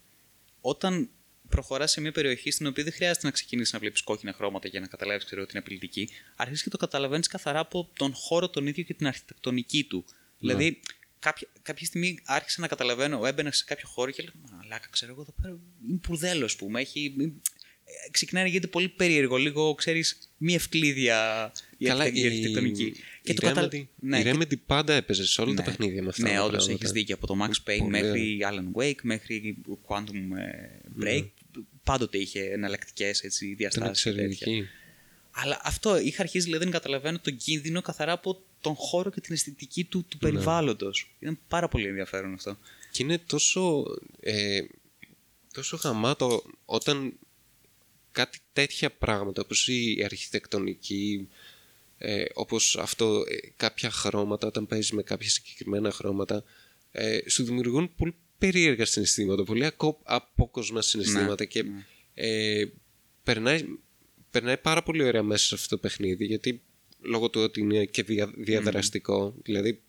[0.60, 1.08] όταν
[1.48, 4.80] προχωράς σε μια περιοχή στην οποία δεν χρειάζεται να ξεκινήσεις να βλέπεις κόκκινα χρώματα για
[4.80, 8.84] να καταλάβεις ότι είναι απειλητική, αρχίζεις και το καταλαβαίνεις καθαρά από τον χώρο τον ίδιο
[8.84, 10.04] και την αρχιτεκτονική του.
[10.38, 10.80] Δηλαδή,
[11.18, 15.20] κάποια, κάποια στιγμή άρχισα να καταλαβαίνω, έμπαινα σε κάποιο χώρο και έλεγα Μαλάκα, ξέρω εγώ
[15.20, 15.48] εδώ πέρα
[15.88, 16.80] είναι μπουρδέλο, α πούμε.
[16.80, 17.14] Έχει,
[17.84, 22.94] ε, ξεκινάει να γίνεται πολύ περίεργο, λίγο ξέρεις, μη ευκλήδια η, Καλά, αρχιτεκ- η αρχιτεκτονική.
[23.32, 25.68] Η το κατα- Remedy, Ναι, η και- Remedy πάντα έπαιζε σε όλα τα ναι.
[25.68, 26.22] παιχνίδια με αυτά.
[26.22, 26.72] Ναι, τα όντως πράγματα.
[26.74, 27.14] έχεις δίκιο.
[27.14, 29.56] Από το Max Payne Πολύ μέχρι Alan Wake μέχρι
[29.88, 31.28] Quantum ε, Break.
[31.84, 33.88] Πάντοτε είχε εναλλακτικές Ήταν διαστάσεις.
[34.06, 34.64] εξαιρετική.
[35.30, 39.34] Αλλά αυτό είχα αρχίσει δηλαδή να καταλαβαίνω τον κίνδυνο καθαρά από τον χώρο και την
[39.34, 40.30] αισθητική του, του Ναι.
[40.30, 41.10] περιβάλλοντος.
[41.18, 42.58] Ήταν πάρα πολύ ενδιαφέρον αυτό.
[42.90, 43.84] Και είναι τόσο,
[44.20, 44.60] ε,
[45.52, 47.12] τόσο γαμάτο όταν
[48.12, 51.28] κάτι τέτοια πράγματα όπως η αρχιτεκτονική,
[51.98, 56.44] ε, όπως αυτό, ε, κάποια χρώματα, όταν παίζεις με κάποια συγκεκριμένα χρώματα,
[56.90, 61.84] ε, σου δημιουργούν πολύ περίεργα συναισθήματα, πολύ ακό- απόκοσμα συναισθήματα και ναι.
[62.14, 62.66] ε,
[63.22, 63.64] περνάει,
[64.30, 66.62] περνάει πάρα πολύ ωραία μέσα σε αυτό το παιχνίδι γιατί
[67.00, 69.82] λόγω του ότι είναι και δια, διαδραστικό, δηλαδή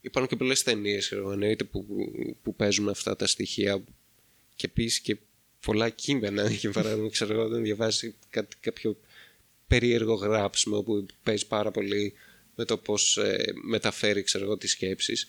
[0.00, 1.86] υπάρχουν και πολλές ταινίες ξέρω, εννοείται που,
[2.42, 3.84] που παίζουν αυτά τα στοιχεία
[4.54, 5.16] και επίση και
[5.60, 8.96] πολλά κείμενα για παράδειγμα ξέρω εγώ όταν διαβάζει κάτι, κάποιο
[9.66, 12.12] περίεργο γράψιμο που παίζει πάρα πολύ
[12.54, 15.26] με το πώς ε, μεταφέρει ξέρω εγώ τις σκέψεις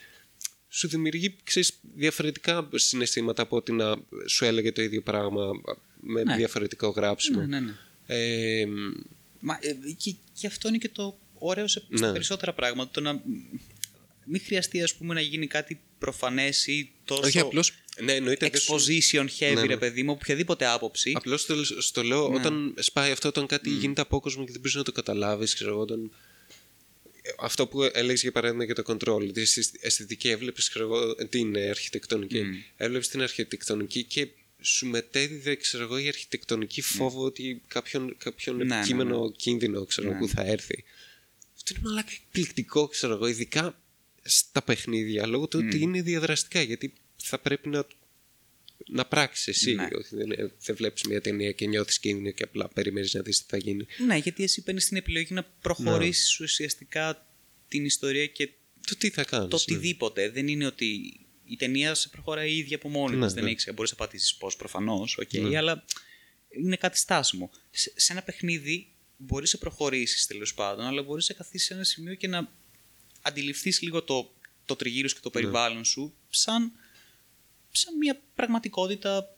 [0.70, 3.96] σου δημιουργεί ξέρεις, διαφορετικά συναισθήματα από ότι να
[4.28, 5.52] σου έλεγε το ίδιο πράγμα
[6.00, 6.36] με Ναι.
[6.36, 7.40] διαφορετικό γράψιμο.
[7.40, 7.74] Ναι, ναι, ναι.
[8.06, 8.66] Ε,
[9.40, 12.12] Μα, ε, και, και αυτό είναι και το ωραίο σε, στα Ναι.
[12.14, 12.92] περισσότερα πράγματα.
[12.92, 13.22] Το να
[14.26, 18.60] μην χρειαστεί ας πούμε, να γίνει κάτι προφανές ή τόσο όχι απλώς, ναι, εννοείται, δεν
[18.62, 19.66] σου- exposition heavy, Ναι, ναι.
[19.66, 21.12] ρε παιδί μου, από οποιαδήποτε άποψη.
[21.16, 22.36] Απλώς το, στο λέω Ναι.
[22.36, 25.80] όταν σπάει αυτό, όταν κάτι γίνεται απόκοσμο και δεν μπορείς να το καταλάβεις, ξέρω εγώ,
[25.80, 26.12] όταν...
[27.40, 29.42] Αυτό που έλεγες για παράδειγμα για το control, τη
[29.82, 32.42] αισθητική έβλεπες, ξέρω εγώ, την αρχιτεκτονική.
[32.44, 32.54] Μμ.
[32.78, 34.28] Έβλεπες την αρχιτεκτονική και
[34.62, 40.08] σου μετέδιδε, ξέρω εγώ, η αρχιτεκτονική φόβο ότι κάποιον, κάποιον Ναι, ναι, επικείμενο κίνδυνο, ξέρω
[40.08, 40.22] εγώ, Ναι.
[40.26, 40.84] που θα έρθει.
[41.56, 43.82] Αυτό είναι μαλάκα εκπληκτικό, ξέρω εγώ, ειδικά
[44.28, 47.86] στα παιχνίδια, λόγω του ότι είναι διαδραστικά, γιατί θα πρέπει να,
[48.88, 49.88] να πράξεις εσύ, Ναι.
[49.94, 53.46] ότι δεν, δεν βλέπεις μια ταινία και νιώθεις κίνδυνο και απλά περιμένεις να δεις τι
[53.48, 53.86] θα γίνει.
[54.06, 57.28] Ναι, γιατί εσύ παίρνεις την επιλογή να προχωρήσεις ουσιαστικά
[57.68, 58.50] την ιστορία και
[58.88, 59.50] Το τι θα κάνεις.
[59.50, 59.62] το ναι.
[59.78, 60.30] οτιδήποτε.
[60.30, 63.34] Δεν είναι ότι η ταινία σε προχωράει η ίδια από μόνη Ναι, της.
[63.34, 63.50] Δεν ναι.
[63.52, 65.86] έχει μπορείς να πατήσεις pause προφανώς, οκ, αλλά
[66.50, 67.52] είναι κάτι στάσιμο.
[67.72, 71.84] Σε, σε ένα παιχνίδι μπορείς να προχωρήσεις τέλος πάντων, αλλά μπορείς να καθίσεις σε ένα
[71.84, 72.52] σημείο και να
[73.26, 74.34] αντιληφθείς λίγο το,
[74.66, 75.40] το τριγύρω σου και το Ναι.
[75.42, 76.72] περιβάλλον σου σαν,
[77.72, 79.38] σαν μια πραγματικότητα.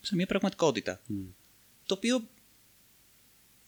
[0.00, 1.02] Σαν μια πραγματικότητα.
[1.86, 2.28] Το οποίο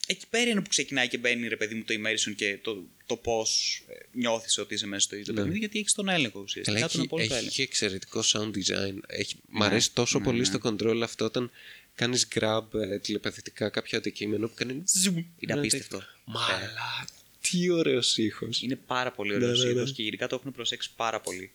[0.07, 3.17] εκεί πέρα είναι που ξεκινάει και μπαίνει ρε παιδί μου το immersion και το, το
[3.17, 5.39] πώς νιώθεις ότι είσαι μέσα στο ίδιο Ναι.
[5.39, 6.79] παιχνίδι, γιατί έχεις τον έλεγχο Καλά, ουσιαστικά.
[6.81, 7.57] τον έχει, απόλυτο έχει έλεγχο.
[7.57, 8.99] και εξαιρετικό sound design.
[9.07, 10.45] Έχει, μ' Ναι, αρέσει τόσο ναι, πολύ ναι.
[10.45, 11.51] στο control αυτό όταν
[11.95, 15.25] κάνεις grab ε, τηλεπαθητικά κάποιο αντικείμενο που κάνει zoom.
[15.39, 16.03] Είναι απίστευτο.
[16.25, 17.07] Μαλά,
[17.51, 18.63] τι ωραίος ήχος.
[18.63, 19.77] Είναι πάρα πολύ ωραίος Ναι, ναι, ναι.
[19.79, 21.51] είδος και γενικά το έχουν προσέξει πάρα πολύ.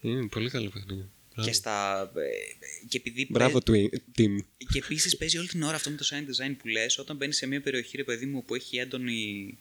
[0.00, 1.08] Είναι πολύ καλό παιχνίδι.
[1.34, 1.48] Μπράβο.
[1.50, 4.44] Και, στα, ε, και επειδή Μπράβο, παί- του- team.
[4.72, 7.32] Και επίσης παίζει όλη την ώρα αυτό με το sound design που λες, όταν μπαίνει
[7.32, 9.58] σε μια περιοχή, ρε παιδί μου, που έχει έντονη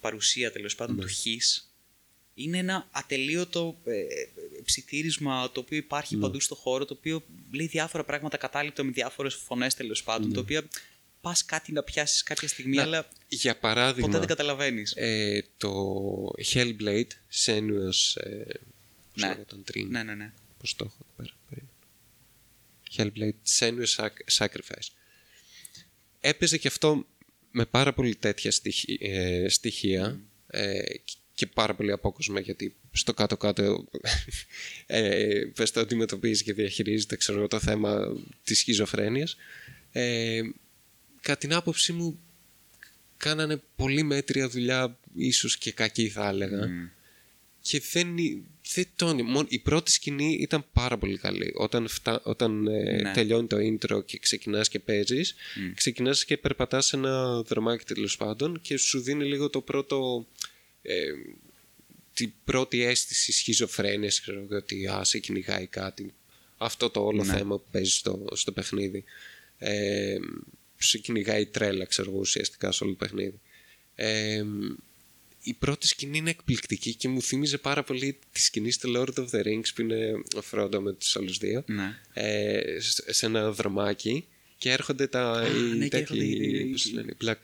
[0.00, 1.02] παρουσία τέλος πάντων Ναι.
[1.02, 1.26] του χ.
[2.34, 4.02] Είναι ένα ατελείωτο ε,
[4.64, 6.20] ψιθύρισμα το οποίο υπάρχει Ναι.
[6.20, 10.34] παντού στο χώρο, το οποίο λέει διάφορα πράγματα κατάληπτο με διάφορες φωνές τέλος πάντων, Ναι.
[10.34, 10.62] το οποίο
[11.20, 14.92] πας κάτι να πιάσεις κάποια στιγμή, Να, αλλά Για παράδειγμα, ποτέ δεν καταλαβαίνεις.
[14.96, 15.92] ε, το
[16.52, 17.06] Hellblade,
[17.44, 18.42] Senua's, ε,
[19.12, 19.28] πώς Ναι.
[19.28, 19.86] λέγονταν, Dream.
[19.88, 20.32] ναι, ναι, ναι.
[20.58, 21.36] Πώς το έχω εδώ πέρα.
[21.48, 21.68] περίμενε.
[22.96, 24.88] Hellblade Senua's Sac- Sacrifice.
[26.20, 27.06] Έπαιζε και αυτό
[27.50, 30.80] με πάρα πολύ τέτοια στοιχεία, ε, στοιχεία ε,
[31.34, 33.84] και πάρα πολύ απόκοσμα γιατί στο κάτω-κάτω
[34.86, 39.36] ε, πες το αντιμετωπίζεις και διαχειρίζεται ξέρω, εγώ, το θέμα της σχιζοφρένειας.
[41.20, 42.20] Ε, κατά την άποψή μου
[43.16, 46.86] κάνανε πολύ μέτρια δουλειά ίσως και κακή θα έλεγα Μμ.
[47.60, 48.16] και δεν,
[48.74, 51.52] δεν τον, μόνο, η πρώτη σκηνή ήταν πάρα πολύ καλή.
[51.56, 53.12] Όταν, φτα, όταν ε, Ναι.
[53.12, 55.72] τελειώνει το intro και ξεκινάς και παίζεις, Μμ.
[55.74, 60.26] ξεκινάς και περπατάς σε ένα δρομάκι τέλος πάντων και σου δίνει λίγο το πρώτο...
[60.82, 61.04] Ε,
[62.14, 66.14] την πρώτη αίσθηση σχιζοφρένειας, ξέρω εγώ, ότι α, σε κυνηγάει κάτι.
[66.58, 67.32] Αυτό το όλο Ναι.
[67.32, 69.04] θέμα που παίζεις στο, στο παιχνίδι.
[69.58, 70.16] Ε,
[70.84, 73.40] σε κυνηγάει η τρέλα, ξέρω εγώ, ουσιαστικά σε όλο το παιχνίδι.
[73.94, 74.44] Ε,
[75.42, 79.28] η πρώτη σκηνή είναι εκπληκτική και μου θύμιζε πάρα πολύ τη σκηνή στο Lord of
[79.30, 81.98] the Rings που είναι ο Φρόντο με τους άλλους δύο Ναι.
[82.12, 84.26] ε, σε- σε ένα δρομάκι
[84.58, 87.34] και έρχονται τα οι ναι, και τέτοιοι, έρχονται οι- πώς λένε, Black,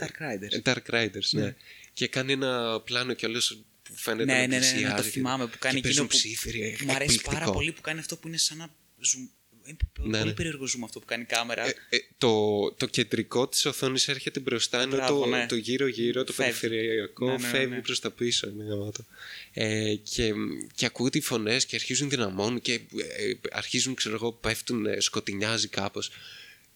[0.00, 0.52] Dark Riders.
[0.52, 1.54] ε, Dark Riders, ναι.
[1.92, 5.08] Και κάνει ένα πλάνο κιόλας που φαίνεται Ναι, να ναι, ναι, ναι, πλησιάζει το και-
[5.08, 7.52] θυμάμαι που κάνει και παίζουν εκείνο που ψήφιροι, μου αρέσει πάρα εκπληκτικό.
[7.52, 8.66] πολύ που κάνει αυτό που είναι σαν να
[8.98, 9.28] zoom.
[9.66, 10.32] Είναι Ναι, πολύ ναι.
[10.34, 11.66] περίεργο zoom αυτό που κάνει η κάμερα.
[11.66, 15.46] Ε, ε, το, το κεντρικό της οθόνης έρχεται μπροστά ενώ Μπράβο, το, ναι.
[15.46, 16.60] το γύρω γύρω, το Φεύγει.
[16.60, 17.80] περιφερειακό Ναι, ναι, ναι, φεύγει ναι.
[17.80, 18.48] προς τα πίσω.
[18.48, 19.04] Είναι γαμάτο.
[19.52, 20.32] Ε, και,
[20.74, 25.68] και ακούτε οι φωνές και αρχίζουν δυναμώνουν και ε, αρχίζουν ξέρω εγώ πέφτουν, ε, σκοτεινιάζει
[25.68, 26.10] κάπως.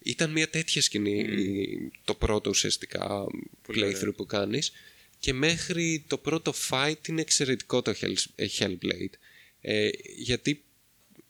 [0.02, 3.26] Ήταν μια τέτοια σκηνή το πρώτο ουσιαστικά
[3.68, 4.72] playthrough που κάνεις
[5.18, 9.12] και μέχρι το πρώτο fight είναι εξαιρετικό το Hell, ε, Hellblade
[9.60, 10.64] ε, γιατί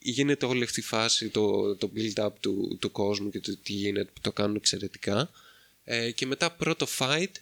[0.03, 4.11] γίνεται όλη αυτή η φάση, το, το build-up του, του κόσμου και το τι γίνεται,
[4.15, 5.31] που το κάνουν εξαιρετικά.
[5.85, 7.33] Ε, και μετά πρώτο fight,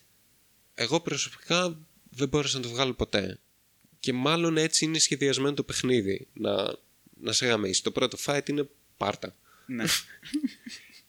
[0.75, 1.79] εγώ προσωπικά
[2.11, 3.39] δεν μπόρεσα να το βγάλω ποτέ.
[4.01, 6.77] Και μάλλον έτσι είναι σχεδιασμένο το παιχνίδι, να,
[7.21, 7.83] να σε γαμίσει.
[7.83, 9.37] Το πρώτο fight είναι πάρτα.
[9.67, 9.85] Ναι.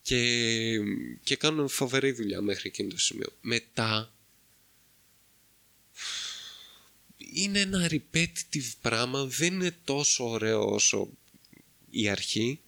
[0.02, 0.80] Και,
[1.24, 3.28] και κάνουν φοβερή δουλειά μέχρι εκείνο το σημείο.
[3.42, 4.14] Μετά
[7.34, 11.10] είναι ένα repetitive πράγμα, δεν είναι τόσο ωραίο όσο
[11.90, 12.60] η αρχή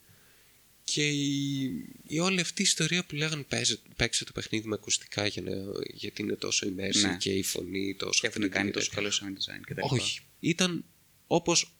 [0.84, 1.62] και η,
[2.08, 5.52] η όλη αυτή η ιστορία που λέγανε παίζε, παίξε το παιχνίδι με ακουστικά για να,
[5.94, 7.18] γιατί είναι τόσο immersive Ναι.
[7.18, 9.82] και η φωνή τόσο Και έχουν αυτή κάνει την τόσο καλό sound design και τα
[9.84, 9.88] λοιπά.
[9.90, 10.20] όχι.
[10.40, 10.86] Ήταν
[11.28, 11.76] όπως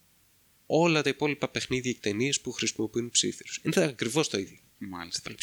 [0.66, 3.60] όλα τα υπόλοιπα παιχνίδια και ταινίες που χρησιμοποιούν ψήφιρους.
[3.62, 4.58] Είναι ακριβώς το ίδιο.
[4.78, 5.30] Μάλιστα.
[5.30, 5.34] Run,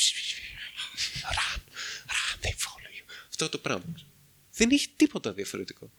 [2.08, 3.04] run, they follow you.
[3.30, 3.94] Αυτό το πράγμα.
[4.54, 5.92] Δεν έχει τίποτα διαφορετικό.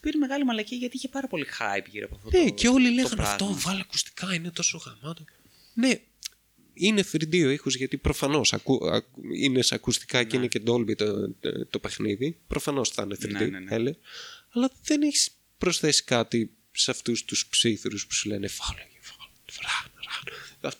[0.00, 2.54] Το οποίο είναι μεγάλη μαλακία γιατί είχε πάρα πολύ hype γύρω από αυτό Ναι, το
[2.54, 3.32] και όλοι το λέγανε πράγμα.
[3.32, 5.24] αυτό, βάλε ακουστικά, είναι τόσο γαμάτο.
[5.74, 6.00] Ναι,
[6.74, 10.96] είναι 3D ο ήχος γιατί προφανώς ακου, ακου- είναι σε ακουστικά και είναι και Dolby
[10.96, 12.38] το, το, το παιχνίδι.
[12.46, 13.74] Προφανώς θα είναι 3D, Ναι, ναι, ναι.
[13.74, 13.94] έλε.
[14.50, 19.50] αλλά δεν έχεις προσθέσει κάτι σε αυτούς τους ψήθυρους που σου λένε follow you, follow
[19.50, 19.88] you, run,
[20.66, 20.68] run.
[20.68, 20.70] Α,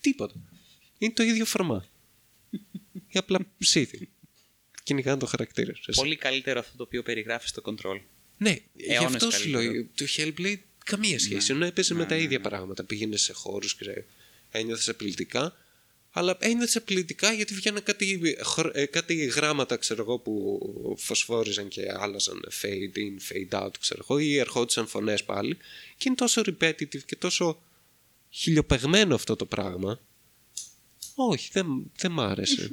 [0.00, 0.34] Τίποτα.
[0.98, 1.86] Είναι το ίδιο φορμά.
[3.08, 4.08] ή απλά ψήθη.
[4.82, 5.82] Κυνηγάνε το χαρακτήρα σου.
[5.86, 6.00] εσύ.
[6.00, 8.00] Πολύ καλύτερο αυτό το οποίο περιγράφεις στο control.
[8.44, 9.60] Ναι, γι' Αιώνες αυτό σου λέω.
[9.60, 9.86] καλύτερο.
[9.94, 11.52] Το Hellblade καμία σχέση.
[11.52, 12.84] Ενώ έπαιζε με τα ίδια πράγματα.
[12.84, 14.02] Πήγαινε σε χώρους και
[14.50, 15.56] ένιωθες απειλητικά.
[16.16, 21.82] Αλλά ένιωθες απειλητικά γιατί βγαίνουν κάτι, χρο- ε, κάτι γράμματα ξέρω εγώ, που φωσφόριζαν και
[21.96, 25.56] άλλαζαν fade in, fade out, ξέρω εγώ, ή ερχόντουσαν φωνές πάλι.
[25.96, 27.62] Και είναι τόσο repetitive και τόσο
[28.30, 30.00] χιλιοπεγμένο αυτό το πράγμα.
[31.14, 32.70] Όχι, δεν, δεν μ' άρεσε.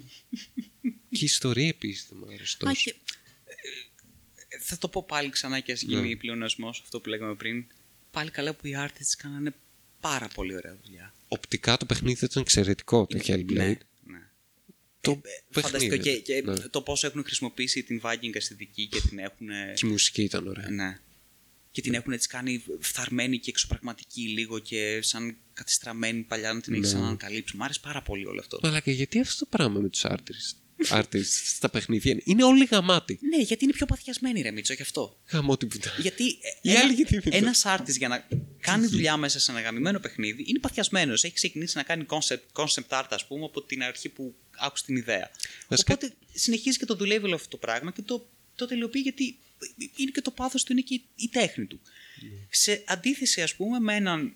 [1.12, 2.84] και η ιστορία επίσης δεν μ' άρεσε Α, τόσο.
[2.84, 2.96] και,
[3.46, 3.54] ε,
[4.64, 6.16] θα το πω πάλι ξανά και ας γίνει Ναι.
[6.16, 7.66] πλεονασμός αυτό που λέγαμε πριν.
[8.12, 9.54] Πάλι καλά που οι artists κάνανε
[10.00, 11.14] πάρα πολύ ωραία δουλειά.
[11.28, 13.46] Οπτικά το παιχνίδι ήταν εξαιρετικό το Hellblade.
[13.54, 14.20] Ναι, ναι.
[15.02, 15.98] Το Φανταστικό παιχνίδι.
[16.22, 16.56] και, και ναι.
[16.58, 19.48] το πόσο έχουν χρησιμοποιήσει την Viking αισθητική και την έχουν.
[19.76, 20.70] Και η μουσική ήταν ωραία.
[20.70, 21.00] Ναι.
[21.72, 26.74] Και την έχουν έτσι κάνει φθαρμένη και εξωπραγματική λίγο και σαν κατιστραμμένη παλιά να την
[26.74, 26.92] έχεις Ναι.
[27.00, 27.58] σαν ανακαλύψει.
[27.58, 28.60] Μ' άρεσε πάρα πολύ όλο αυτό.
[28.64, 30.56] Αλλά και γιατί αυτό το πράγμα με τους artists,
[30.90, 32.22] artists στα παιχνίδια είναι.
[32.26, 33.20] Είναι όλοι γαμάτοι.
[33.22, 35.18] Ναι, γιατί είναι πιο παθιασμένοι ρε Μίτσο, γι' αυτό.
[35.32, 35.92] Γαμώ την πουτά.
[36.00, 38.28] Γιατί Οι άλλοι γιατί δεν το- ένας artist για να
[38.60, 41.24] κάνει δουλειά μέσα σε ένα γαμημένο παιχνίδι είναι παθιασμένος.
[41.24, 44.96] Έχει ξεκινήσει να κάνει concept, concept art, ας πούμε, από την αρχή που άκουσε την
[44.96, 45.32] ιδέα.
[45.68, 49.38] Βασικά- Οπότε συνεχίζει και το δουλεύει όλο αυτό το πράγμα και το, το τελειοποιεί γιατί
[49.96, 51.80] είναι και το πάθος του, είναι και η, η τέχνη του.
[52.50, 54.34] Σε αντίθεση, ας πούμε, με έναν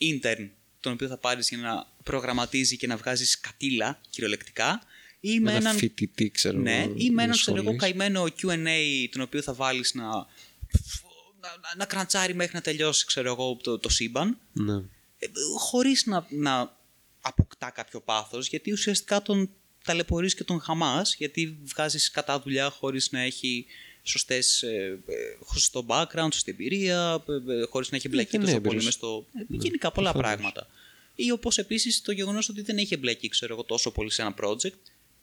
[0.00, 0.48] intern,
[0.80, 4.82] τον οποίο θα πάρεις για να προγραμματίζει και να βγάζεις σκατήλα κυριολεκτικά,
[5.20, 7.60] ή με Με ένα έναν φοιτητή, ξέρω ναι, εγώ, ή με έναν σχολής.
[7.60, 10.24] ξέρω εγώ καημένο QA τον οποίο θα βάλεις να, να,
[11.40, 14.74] να, να κραντσάρει μέχρι να τελειώσει ξέρω εγώ, το, το σύμπαν, Ναι.
[15.18, 15.26] ε,
[15.58, 16.76] χωρίς να, να
[17.20, 19.50] αποκτά κάποιο πάθος, γιατί ουσιαστικά τον
[19.84, 23.66] ταλαιπωρείς και τον χαμάς, γιατί βγάζεις κατά δουλειά χωρίς να έχει
[24.02, 25.14] σωστές, ε, ε,
[25.52, 28.72] σωστό background, σωστή εμπειρία, ε, ε, χωρίς να έχει εμπλακεί είναι τόσο έμπειρος.
[28.74, 29.26] πολύ μες στο...
[29.38, 30.66] ε, γενικά πολλά πράγματα.
[31.14, 34.34] Ή όπως επίσης το γεγονός ότι δεν έχει εμπλακεί ξέρω εγώ, τόσο πολύ σε ένα
[34.40, 34.78] project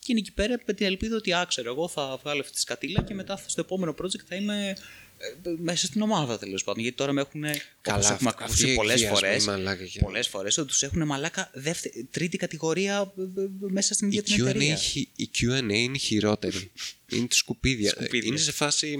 [0.08, 2.60] και είναι εκεί πέρα με την ελπίδα ότι α, ξέρω εγώ θα βγάλω αυτή τη
[2.60, 4.78] σκατήλα και μετά στο επόμενο project θα είμαι
[5.17, 6.82] ε, μέσα στην ομάδα τέλος πάντων.
[6.84, 7.41] Γιατί τώρα με έχουν.
[7.82, 9.39] Καλά, όπως έχουμε αυτοί ακούσει οι πολλές εκβιασμοί, φορέ.
[9.58, 14.08] μαλάκα, και- Πολλές φορές ότι τους έχουν μαλάκα δεύτερη, τρίτη κατηγορία ε, ε, μέσα στην
[14.12, 14.74] Η ίδια την Q&A, εταιρεία.
[14.74, 16.72] έχει- η Q&A είναι χειρότερη.
[17.13, 17.89] είναι τη σκουπίδια.
[17.89, 18.28] Σκουπίδια.
[18.28, 18.98] Είναι σε φάση...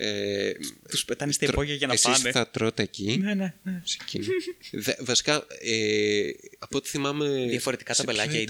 [0.00, 0.52] Ε,
[0.90, 2.30] Τους πετάνε στα τρο- υπόγεια για να εσείς πάνε.
[2.30, 3.16] θα τρώτε εκεί.
[3.22, 3.80] Ναι, ναι, ναι.
[3.84, 4.26] σε εκείνη.
[4.72, 7.46] Δε- βασικά, ε, από ό,τι θυμάμαι...
[7.48, 8.40] Διαφορετικά σε τα ποιο μπελάκια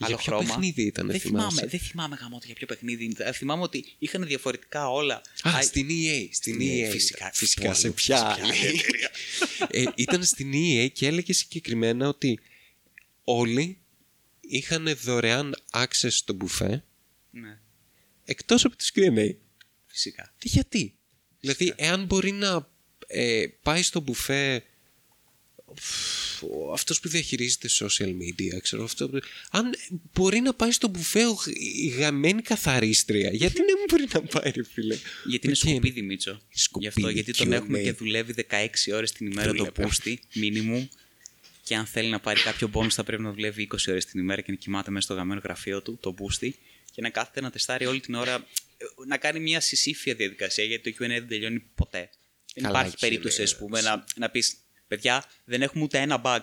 [0.00, 0.06] ήτανε; ειδής.
[0.06, 0.46] Για Άλλο ποιο χρώμα.
[0.46, 3.14] παιχνίδι ήταν, δεν θυμάσαι; θυμάμαι, δεν θυμάμαι γαμώτα για ποιο παιχνίδι.
[3.18, 5.22] Ε, Θυμάμαι ότι είχαν διαφορετικά όλα.
[5.42, 6.28] Α, Α, στην EA.
[6.32, 6.86] Στην Στην EA.
[6.88, 7.30] EA, φυσικά.
[7.34, 8.80] Φυσικά, Πολύ, σε ποια σε ποια άλλη.
[9.86, 12.40] ε, ήταν στην EA και έλεγε συγκεκριμένα ότι
[13.24, 13.78] όλοι
[14.40, 16.84] είχαν δωρεάν access στο μπουφέ
[17.30, 17.58] ναι.
[18.24, 19.34] εκτός από τις QA.
[19.86, 20.34] Φυσικά.
[20.38, 20.94] Τι γιατί;
[21.40, 22.68] Δηλαδή, εάν μπορεί να
[23.06, 24.69] ε, πάει στο μπουφέ ο-
[26.72, 29.08] αυτός που διαχειρίζεται social media, ξέρω αυτό.
[29.08, 29.18] που-
[29.50, 29.70] Αν
[30.12, 31.38] μπορεί να πάει στο μπουφέ ο-
[31.82, 35.68] η γαμημένη καθαρίστρια, γιατί δεν μπορεί να πάει, ρε φίλε; Γιατί είναι Οκ.
[35.68, 36.40] σκουπίδι, Μίτσο.
[36.54, 37.52] Σκουπίδι, Γι' αυτό, γιατί τον QA.
[37.52, 39.82] έχουμε και δουλεύει 16 ώρες την ημέρα το Δουλεύει.
[39.82, 40.86] πούστη, minimum.
[41.64, 44.40] Και αν θέλει να πάρει κάποιο bonus θα πρέπει να δουλεύει 20 ώρες την ημέρα
[44.40, 46.50] και να κοιμάται μέσα στο γαμμένο γραφείο του, το boosty,
[46.94, 50.92] και να κάθεται να τεστάρει όλη την ώρα, ε, να κάνει μια συσήφια διαδικασία, γιατί
[50.92, 52.10] το Q&A δεν τελειώνει ποτέ.
[52.54, 53.44] Δεν Καλά, υπάρχει έχει, περίπτωση, ναι.
[53.44, 54.54] ας πούμε, να, να πεις,
[54.90, 56.40] παιδιά, δεν έχουμε ούτε ένα bug.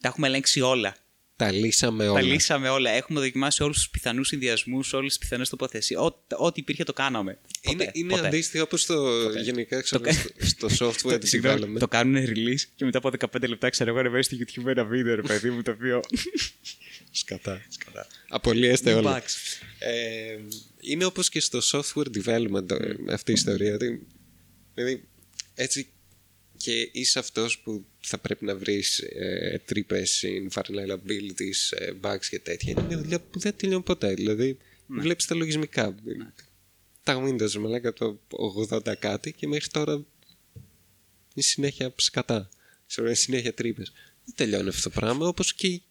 [0.00, 0.96] Τα έχουμε ελέγξει όλα.
[1.36, 2.20] Τα λύσαμε όλα.
[2.20, 2.90] Τα λύσαμε όλα.
[2.90, 6.00] Έχουμε δοκιμάσει όλους τους πιθανούς συνδυασμούς, όλες τις πιθανές τοποθεσίες.
[6.36, 7.38] Ό,τι υπήρχε το κάναμε.
[7.60, 8.26] Είναι, Ποτέ, είναι ποτέ.
[8.26, 10.04] αντίστοιχο όπως το γενικά ξέρω,
[10.38, 11.78] στο, στο software Συγγνώμη, development.
[11.78, 15.14] το κάνουν release και μετά από 15 λεπτά ξέρω εγώ ανεβαίνεις στο YouTube ένα βίντεο,
[15.14, 16.00] ρε παιδί μου, το οποίο.
[17.10, 17.62] Σκατά.
[17.68, 18.06] Σκατά.
[18.28, 19.18] Απολύεστε όλα.
[19.20, 19.60] Bugs.
[19.78, 20.38] Ε,
[20.80, 23.74] είναι όπως και στο software development ε, αυτή η ιστορία.
[23.74, 24.06] ότι,
[24.74, 25.08] Δηλαδή,
[25.54, 25.88] έτσι
[26.62, 32.70] και είσαι αυτός που θα πρέπει να βρεις ε, τρύπες, vulnerabilities, ε, bugs και τέτοια.
[32.70, 34.14] Είναι μια δουλειά που δεν τελειώνει ποτέ.
[34.14, 35.94] Δηλαδή, βλέπεις τα λογισμικά.
[37.02, 38.20] Τα Windows, μαλάκα το
[38.70, 40.04] 80 κάτι και μέχρι τώρα είναι
[41.42, 42.48] συνέχεια σκατά.
[42.86, 43.92] Ξέρω, είναι συνέχεια τρύπες.
[44.24, 45.82] Δεν τελειώνει αυτό το πράγμα, όπως και η-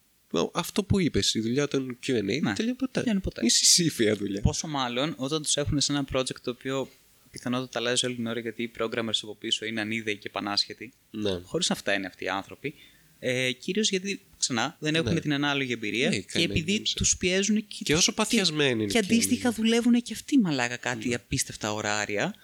[0.54, 3.00] αυτό που είπες, η δουλειά των Q&A δεν τελειώνει ποτέ.
[3.00, 3.42] τελειώνει ποτέ.
[3.42, 4.42] Είναι συσήφια δουλειά.
[4.42, 6.90] Πόσο μάλλον όταν τους έχουν σε ένα project το οποίο
[7.32, 10.94] πιθανότατα αλλάζει όλη την ώρα γιατί οι programmers από πίσω είναι ανίδεοι και πανάσχετοι.
[11.12, 11.39] Ναι.
[11.44, 12.74] Χωρίς να φταίνουν αυτοί οι άνθρωποι.
[13.20, 15.20] Ε, Κυρίως γιατί ξανά δεν έχουν Ναι.
[15.20, 16.94] την ανάλογη εμπειρία Ναι, και κανένα επειδή νόμιζα.
[16.96, 21.13] τους πιέζουν και, Και όσο παθιασμένοι είναι Και και αντίστοιχα δουλεύουν και αυτοί μαλάκα κάτι
[21.13, 22.36] απίστευτα ωράρια.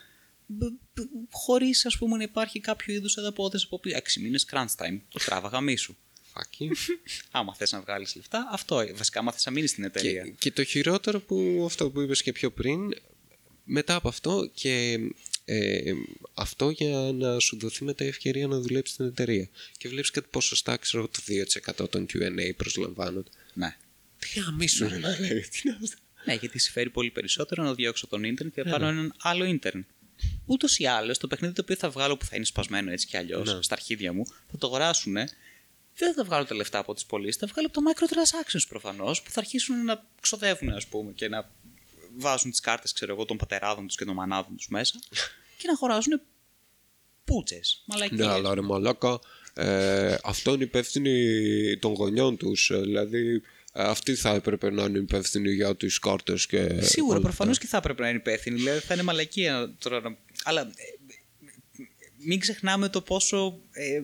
[1.31, 3.95] Χωρίς ας πούμε να υπάρχει κάποιο είδους ανταπόδοση από πίσω.
[3.97, 4.99] Έξι μήνες crunch time.
[5.09, 5.95] Το τράβαγα μίσου.
[6.33, 6.71] Fuck you.
[7.31, 8.83] άμα θες να βγάλεις λεφτά, αυτό.
[8.95, 10.23] Βασικά, άμα θες να μείνεις στην εταιρεία.
[10.23, 12.93] και, και το χειρότερο που αυτό που είπες και πιο πριν,
[13.67, 14.99] μετά από αυτό και
[15.45, 15.93] ε,
[16.33, 19.49] αυτό για να σου δοθεί μετά η ευκαιρία να δουλέψεις στην εταιρεία.
[19.77, 21.19] Και βλέπεις κάτι ποσοστά, ξέρω το
[21.83, 23.29] 2% των Q&A προσλαμβάνονται.
[23.53, 23.75] Ναι.
[24.19, 25.77] Τι αμίσου είναι να λέει, τι να
[26.25, 28.91] Ναι, γιατί συμφέρει πολύ περισσότερο να διώξω τον ίντερν και να πάρω Ναι.
[28.91, 29.85] έναν άλλο ίντερν.
[30.45, 33.17] Ούτως ή άλλως, το παιχνίδι το οποίο θα βγάλω που θα είναι σπασμένο έτσι κι
[33.17, 33.61] αλλιώς Ναι.
[33.63, 35.13] στα αρχίδια μου, θα το αγοράσουν.
[35.95, 39.31] Δεν θα βγάλω τα λεφτά από τις πωλήσεις, θα βγάλω από το microtransactions προφανώς που
[39.31, 41.51] θα αρχίσουν να ξοδεύουν, ας πούμε, και να
[42.17, 44.99] βάζουν τις κάρτες, ξέρω εγώ, των πατεράδων τους και των μανάδων τους μέσα
[45.57, 46.21] και να αγοράζουν
[47.25, 47.83] πούτσες.
[47.85, 48.19] Μαλακίες.
[48.19, 49.19] Ναι, αλλά ρε μαλάκα,
[49.53, 52.69] ε, αυτό είναι υπεύθυνοι των γονιών τους.
[52.69, 53.41] ε, Δηλαδή,
[53.73, 56.81] ε, αυτοί θα έπρεπε να είναι υπεύθυνοι για τις κάρτες και...
[56.81, 57.63] Σίγουρα, όλα προφανώς αυτά.
[57.65, 58.55] και θα έπρεπε να είναι υπεύθυνοι.
[58.57, 60.01] Δηλαδή θα είναι μαλακία τώρα.
[60.01, 60.65] να- Αλλά ε,
[62.17, 63.99] μην ξεχνάμε το πόσο ε,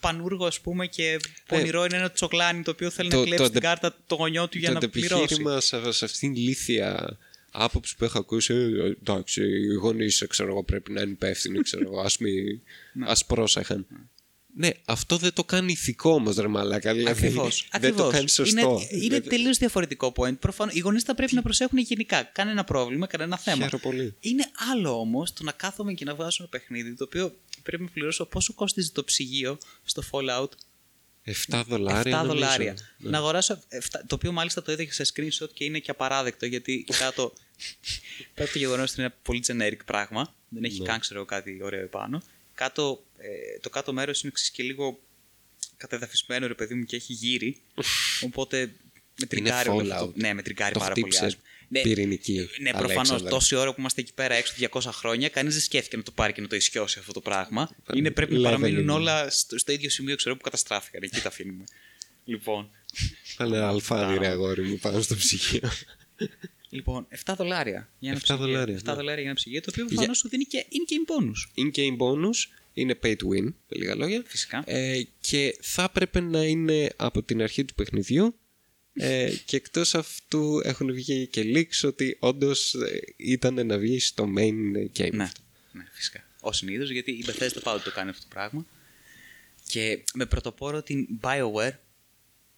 [0.00, 3.48] πανούργο ας πούμε και πονηρό είναι ένα τσοκλάνι το οποίο θέλει Το- να κλέψει το
[3.50, 5.22] την αντε- κάρτα το γονιό του για το να πληρώσει.
[5.22, 7.18] επιχείρημα σε, σε αυτήν την λύθια
[7.52, 11.82] άποψη που έχω ακούσει, ε, εντάξει, οι γονείς, ξέρω εγώ, πρέπει να είναι υπεύθυνοι, ξέρω
[11.84, 12.62] εγώ, ας, μη,
[13.00, 13.86] ας πρόσεχαν.
[14.54, 16.94] Ναι, αυτό δεν το κάνει ηθικό όμως, ρε μαλάκα.
[16.94, 18.06] Δηλαδή, Ακριβώς, δεν ακριβώς.
[18.06, 18.80] το κάνει σωστό.
[18.90, 20.38] Είναι, είναι τελείως διαφορετικό point.
[20.38, 22.22] Προφανώς, οι γονείς θα πρέπει να προσέχουν γενικά.
[22.22, 23.62] Κανένα πρόβλημα, κανένα θέμα.
[23.62, 24.14] Χαίρομαι πολύ.
[24.20, 27.88] Είναι άλλο όμως το να κάθομαι και να βγάζω ένα παιχνίδι το οποίο πρέπει να
[27.88, 30.50] πληρώσω πόσο κόστιζε το ψυγείο στο Fallout
[31.24, 32.00] 7 δολάρια.
[32.00, 32.32] 7 νομίζω.
[32.32, 32.76] δολάρια.
[32.98, 33.10] Ναι.
[33.10, 33.54] Να αγοράσω.
[33.68, 37.32] 7, το οποίο μάλιστα το είδα και σε screenshot και είναι και απαράδεκτο γιατί κάτω.
[38.34, 40.34] κάτω το γεγονός ότι είναι ένα πολύ generic πράγμα.
[40.48, 40.86] Δεν έχει Ναι.
[40.86, 42.22] καν ξέρω κάτι ωραίο επάνω.
[42.54, 45.00] Κάτω, ε, το κάτω μέρος είναι εξής και λίγο
[45.76, 47.60] κατεδαφισμένο ρε παιδί μου και έχει γύρι.
[48.24, 48.72] οπότε
[49.20, 49.90] με τριγκάρει όλο Fallout.
[49.90, 50.12] αυτό.
[50.14, 51.14] Ναι, με τριγκάρει Το πάρα πολύ.
[51.80, 52.08] Χτύπησε άσχημα.
[52.08, 52.96] Ναι, πυρηνική, Ναι, προφανώς.
[52.96, 53.28] Αλέξανδρα.
[53.30, 56.32] Τόση ώρα που είμαστε εκεί πέρα έξω 200 χρόνια, κανείς δεν σκέφτηκε να το πάρει
[56.32, 57.70] και να το ισιώσει αυτό το πράγμα.
[57.94, 58.42] Είναι, πρέπει να Leveling.
[58.42, 61.02] παραμείνουν όλα στο, στο ίδιο σημείο ξέρω, που καταστράφηκαν.
[61.02, 61.64] Εκεί τα αφήνουμε.
[62.24, 62.70] Λοιπόν,
[63.36, 65.70] Πάνε αλφάδι ρε αγόρι μου πάνω στο ψυγείο.
[66.70, 68.42] Λοιπόν, 7 δολάρια για ένα 7 ψυγείο.
[68.44, 68.92] δολάρια, 7 ναι.
[68.92, 71.62] δολάρια για ένα ψυγείο, το οποίο Για- προφανώς σου δίνει και in-game bonus.
[71.64, 74.22] In-game bonus είναι pay to win, με λίγα λόγια.
[74.26, 74.62] Φυσικά.
[74.66, 78.38] Ε, και θα έπρεπε να είναι από την αρχή του παιχνιδιού
[78.94, 84.32] ε, και εκτός αυτού έχουν βγει και leaks ότι όντως ε, ήταν να βγει στο
[84.36, 85.12] main game.
[85.12, 85.30] Ναι,
[85.72, 86.24] ναι, φυσικά.
[86.40, 88.66] Ω συνήθως, γιατί η Bethesda πάντα το κάνει αυτό το πράγμα.
[89.66, 91.72] Και με πρωτοπόρο την BioWare,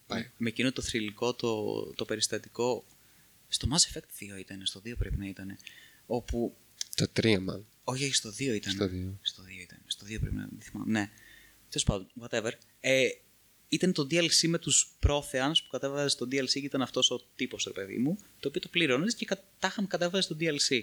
[0.09, 0.25] Bio.
[0.37, 2.85] με εκείνο το θρηλυκό το, το περιστατικό.
[3.49, 5.57] Στο Mass Effect 2 ήταν, στο 2 πρέπει να ήταν.
[6.07, 6.57] Όπου.
[6.95, 7.67] Το 3 μάλλον.
[7.85, 8.73] Όχι, όχι, στο 2 ήταν.
[8.73, 9.19] Στο δύο.
[9.23, 9.79] Στο 2 ήταν.
[9.87, 10.91] Στο 2 πρέπει να δεν θυμάμαι.
[10.91, 11.11] Ναι.
[11.69, 12.51] Τέλος πάντων, whatever.
[12.81, 13.09] Ε,
[13.69, 17.65] ήταν το DLC με τους Protheans που κατέβαζε το DLC και ήταν αυτός ο τύπος,
[17.65, 20.83] ρε παιδί μου, το οποίο το πλήρωνε και κα- τα είχαμε κατέβαζε στο DLC.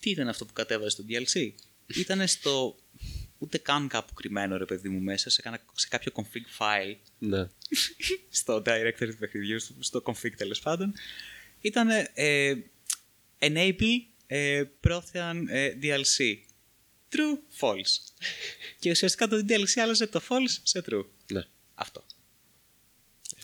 [0.00, 1.50] Τι ήταν αυτό που κατέβαζε στο DLC,
[1.86, 2.76] Ήταν στο.
[3.38, 7.48] ούτε καν κάπου κρυμμένο, ρε παιδί μου, μέσα σε, κάνα- σε κάποιο config file Ναι.
[8.30, 10.94] στο directory του παιχνιδιού, στο, στο config τέλος πάντων,
[11.60, 12.54] ήταν ε,
[13.38, 16.36] enable ε, πρόθεαν ε, DLC.
[17.16, 18.12] True, false.
[18.78, 21.04] και ουσιαστικά το DLC άλλαζε το false σε true.
[21.32, 21.42] Ναι.
[21.74, 22.04] Αυτό.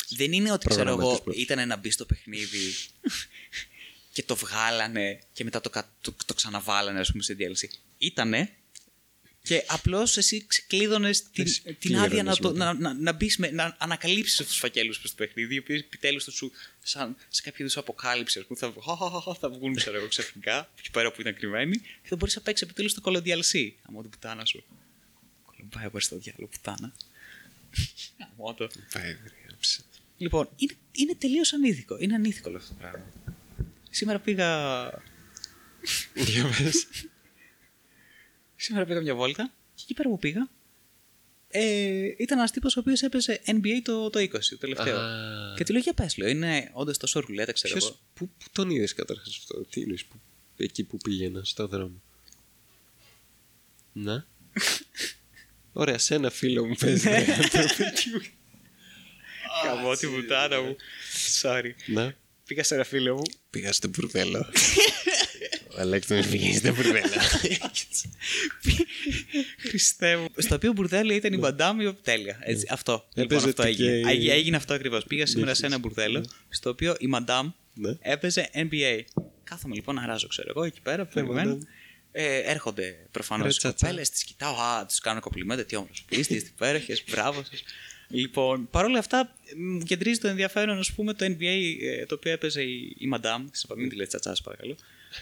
[0.09, 1.37] Δεν είναι ότι ξέρω εγώ Προγραμματισμός.
[1.37, 2.59] ήταν να μπεις στο παιχνίδι
[4.13, 7.69] και το βγάλανε και μετά το, κα- το, το ξαναβάλανε ας πούμε σε DLC.
[7.99, 8.55] Ήτανε
[9.43, 12.65] και απλώς εσύ ξεκλείδωνες την, Εσύ την πλήρωνες άδεια να, το, μετά.
[12.65, 15.83] να, να, να, μπεις με, να ανακαλύψεις αυτούς τους φακέλους προς το παιχνίδι, οι οποίοι
[15.85, 16.53] επιτέλους θα σου,
[16.83, 20.71] σαν, σε κάποιο είδους αποκάλυψη, ας πούμε, θα, βγ- χαχαχαχα, θα βγουν ξέρω εγώ ξαφνικά,
[20.79, 23.71] εκεί πέρα που ήταν κρυμμένοι, και θα μπορείς να παίξεις επιτέλους το Call of DLC.
[23.89, 24.65] Αμώ την πουτάνα σου.
[25.45, 26.77] Κολομπάει ο στο διάλογο πουτάνα.
[26.77, 26.95] Αμώ το.
[26.95, 27.60] Πάει, γράψε.
[30.17, 31.97] Λοιπόν, είναι, είναι τελείως ανήθικο.
[31.99, 33.07] Είναι ανήθικο όλο αυτό το πράγμα.
[33.91, 34.91] Σήμερα πήγα.
[36.15, 36.87] Για πες.
[38.57, 40.49] Σήμερα πήγα μια βόλτα και εκεί πέρα που πήγα.
[41.53, 44.99] Ε, ήταν ένας τύπος ο οποίος έπαιζε NBA το, το 20, το τελευταίο.
[44.99, 45.55] Α.
[45.57, 47.99] Και του λέω για πες, λέω, είναι όντως τόσο ρουλέτα, ξέρω Ποιος, εγώ.
[48.15, 50.21] πού, πού τον είδες καταρχάς αυτό, τι είναι, που,
[50.57, 52.03] εκεί που πήγαινα, στο δρόμο.
[53.93, 54.27] Να.
[55.73, 57.09] Ωραία, σε ένα φίλο μου παίζει.
[57.09, 58.23] ρε, άνθρωπε, τι μου-
[59.65, 60.77] Καμώ τη βουτάνα μου.
[61.43, 61.71] Sorry.
[61.87, 62.15] Να.
[62.47, 63.23] Πήγα σε ένα φίλο μου.
[63.51, 64.47] Πήγα στο μπουρδέλο.
[65.77, 67.09] Ο Αλέκτονος πήγε στο μπουρδέλο.
[69.69, 70.27] Χριστέ μου.
[70.37, 72.39] Στο οποίο μπουρδέλο ήταν η Μαντάμ, η τέλεια.
[72.43, 73.09] Έτσι, αυτό.
[73.15, 73.23] Ναι.
[73.23, 74.01] Έπαιζε Λοιπόν, αυτό τι έγινε.
[74.01, 75.05] και- Έγινε- Έγινε αυτό ακριβώς.
[75.05, 77.97] Πήγα σήμερα σε ένα μπουρδέλο, στο οποίο η Μαντάμ Ναι.
[78.01, 79.01] έπαιζε NBA.
[79.45, 81.59] Κάθομαι λοιπόν να ράζω, ξέρω εγώ, εκεί πέρα, περιμένω.
[82.15, 82.31] Μαντάμ.
[82.33, 83.87] Ε, έρχονται προφανώς Ρε, οι τσατσα.
[83.87, 87.63] κοπέλες, τις κοιτάω, α, τους κάνω κομπλιμέντα, τι όμορφος που είστε, είστε υπέροχες, μπράβο σας.
[88.13, 92.63] Λοιπόν, παρόλα αυτά, μου κεντρίζει το ενδιαφέρον, ας πούμε, το NBA ε, το οποίο έπαιζε
[92.63, 93.47] η, η Μαντάμ.
[93.53, 94.77] Σα μην τη λέτε τσατσάς, σας παρακαλώ.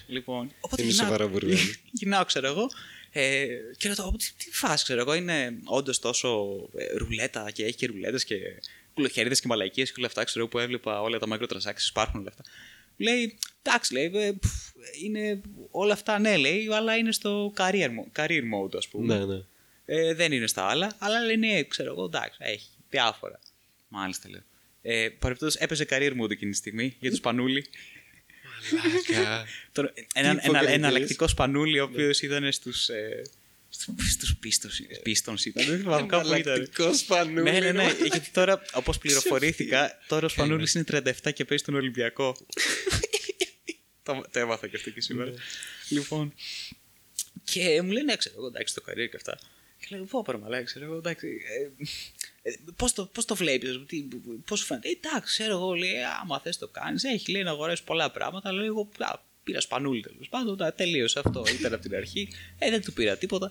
[0.06, 1.58] Λοιπόν, οπότε Είναι γυρνάω- σοβαρό μπουρδέλο.
[1.98, 2.66] Γυρνάω, ξέρω εγώ,
[3.12, 7.76] ε, και ρωτάω, τι, τι φάση, ξέρω εγώ, είναι όντως τόσο ε, ρουλέτα και έχει
[7.76, 8.36] και ρουλέτες και
[8.94, 12.28] κουλοχερίδε και μαλαϊκίε και όλα αυτά, ξέρω εγώ, που έβλεπα όλα τα microtransactions, υπάρχουν όλα
[12.28, 12.42] αυτά.
[12.96, 14.50] Λέει, εντάξει, λέει, ε, πφ,
[15.02, 15.40] είναι
[15.70, 19.18] όλα αυτά, ναι, λέει, αλλά είναι στο career, mo- career mode, ας πούμε.
[19.18, 19.40] Ναι, ναι.
[19.84, 23.40] Ε, δεν είναι στα άλλα, αλλά λέει, ναι, ξέρω εγώ, εντάξει, έχει διάφορα.
[23.88, 24.40] Μάλιστα, λέω.
[24.82, 27.66] Ε, Παρεπτόντω έπαιζε career mode εκείνη τη στιγμή για το σπανούλι.
[28.72, 29.44] Μαλάκα.
[29.72, 30.74] Τον- ένα, ένα, υποκριτής.
[30.74, 32.88] εναλλακτικός σπανούλι, ο οποίος ήταν στους.
[32.88, 33.22] Ε,
[33.70, 35.64] στους πίστος, πίστονς ήταν.
[35.66, 36.40] Δεν θυμάμαι κάπου ήταν.
[36.40, 37.42] Εναλλακτικός σπανούλι.
[37.42, 37.92] Ναι, ναι, ναι.
[38.10, 40.84] Γιατί τώρα, όπως πληροφορήθηκα, τώρα ο Σπανούλη είναι
[41.24, 42.36] 37 και παίζει τον Ολυμπιακό.
[44.14, 45.32] το, το έμαθα και αυτό και σήμερα.
[45.88, 46.34] λοιπόν.
[47.44, 49.38] Και μου λένε, «Ναι, ξέρω εγώ, εντάξει, το καριέρ και αυτά.
[49.80, 51.28] Και λέω, πω πω, μαλάκα, ξέρω εγώ, εντάξει.
[52.42, 54.08] Ε, ε, πώς, το, πώς το βλέπεις, τι,
[54.46, 54.88] πώς σου φαίνεται.
[54.88, 58.48] Ε, εντάξει, ξέρω εγώ, λέει, άμα θες το κάνεις, έχει λέει να αγοράσεις πολλά πράγματα,
[58.48, 62.28] αλλά εγώ α, πήρα σπανούλι τέλος πάντων, τα τελείωσε αυτό, ήταν από την αρχή,
[62.58, 63.50] ε, δεν του πήρα τίποτα.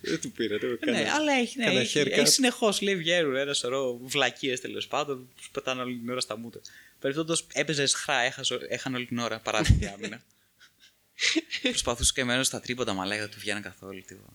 [0.00, 2.10] Δεν του πήρα, δεν Ναι, αλλά έχει, ναι, Κάνα έχει, haircut.
[2.10, 6.20] έχει συνεχώς λέει βγαίνουν ένα σωρό βλακίες τέλος πάντων που σου πετάνε όλη την ώρα
[6.20, 6.60] στα μούτρα.
[7.00, 10.22] Περιπτώτως έπαιζες χρά, έχασε, έχανε όλη την ώρα παρά την άμυνα.
[11.62, 14.04] Προσπαθούσε και εμένα στα τρίποτα μαλάκα δεν του βγαίναν καθόλου.
[14.04, 14.32] τίποτα.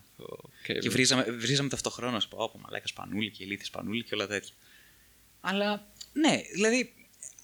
[0.79, 2.17] Και βρίζαμε, βρίζαμε ταυτοχρόνω.
[2.29, 4.53] Πω, πω, μαλάκας σπανούλι και ηλίθι σπανούλι και όλα τέτοια.
[5.41, 6.93] Αλλά ναι, δηλαδή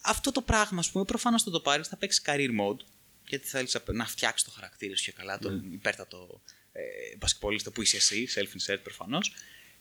[0.02, 2.80] αυτό το πράγμα, ας πούμε, προφανώς θα το πάρεις, θα παίξει career mode.
[3.28, 6.42] Γιατί θέλεις να φτιάξεις το χαρακτήρα σου και καλά, τον υπέρτατο
[6.72, 6.82] ε,
[7.18, 9.34] μπασκετμπολίστα που είσαι εσύ, self-insert προφανώς.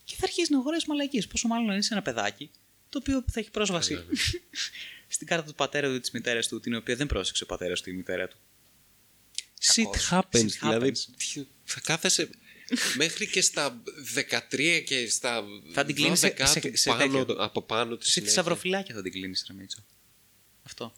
[0.03, 1.27] Και θα αρχίσεις να αγοράζεις μαλακίες.
[1.27, 2.51] Πόσο μάλλον αν είσαι ένα παιδάκι,
[2.89, 3.93] το οποίο θα έχει πρόσβαση
[5.11, 7.81] στην κάρτα του πατέρα του ή της μητέρας του, την οποία δεν πρόσεξε ο πατέρας
[7.81, 8.37] του ή η μητέρα του.
[9.73, 10.07] Shit Κακός.
[10.11, 10.39] happens.
[10.45, 11.13] Shit Δηλαδή, happens.
[11.33, 12.29] τι- θα κάθεσαι
[12.95, 13.81] μέχρι και στα
[14.13, 15.43] 13 και στα
[15.73, 17.35] Θα την κλείνεις σε- 12 σε- του σε πάνω, τέτοιο.
[17.43, 18.33] από πάνω της Σε συνέχεια.
[18.35, 19.85] θησαυροφυλάκια θα την κλείνεις, Ρεμίτσο.
[20.63, 20.93] Αυτό.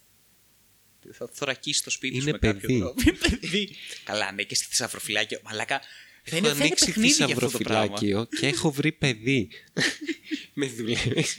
[1.12, 2.80] Θα θωρακίσεις το σπίτι σου Είναι με κάποιο παιδί.
[2.80, 3.02] τρόπο.
[3.06, 3.76] Είναι παιδί.
[4.04, 5.40] Καλά, ναι, και στη θησαυροφυλάκια.
[5.44, 5.82] Μαλάκα.
[6.24, 7.98] Θα είναι, Έχω θα είναι ανοίξει παιχνίδι για αυτό το πράγμα.
[7.98, 9.50] θησαυροφυλάκιο και έχω βρει παιδί.
[10.54, 11.38] Με δουλεύεις.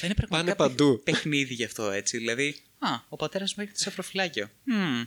[0.00, 1.00] Θα είναι πραγματικά Πάνε παντού.
[1.04, 2.18] παιχνίδι γι' αυτό, έτσι.
[2.18, 4.50] Δηλαδή, α, ο πατέρας μου έχει θησαυροφυλάκιο.
[4.64, 5.04] Μμμ.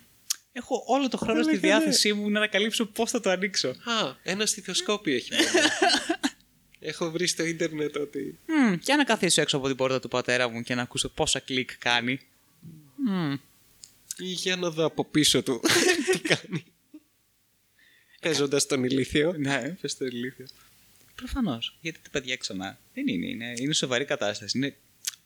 [0.51, 1.79] Έχω όλο το χρόνο στη Μαλάκα, ναι.
[1.79, 3.67] διάθεσή μου να ανακαλύψω πώς θα το ανοίξω.
[3.67, 5.45] Α, ένα στιθοσκόπιο έχει μόνο.
[6.79, 8.39] Έχω βρει στο ίντερνετ ότι.
[8.45, 11.39] Μμμ, και να καθίσω έξω από την πόρτα του πατέρα μου και να ακούσω πόσα
[11.39, 12.19] κλικ κάνει.
[12.95, 13.33] Μμμ.
[14.17, 15.61] Ή για να δω από πίσω του
[16.11, 16.65] τι κάνει.
[18.21, 19.33] Παίζοντας τον ηλίθιο.
[19.37, 20.45] Ναι, πε το ηλίθιο.
[21.15, 21.77] Προφανώς.
[21.81, 23.27] Γιατί τα παιδιά ξανά δεν είναι.
[23.27, 24.57] Είναι, είναι σοβαρή κατάσταση.
[24.57, 24.75] Είναι,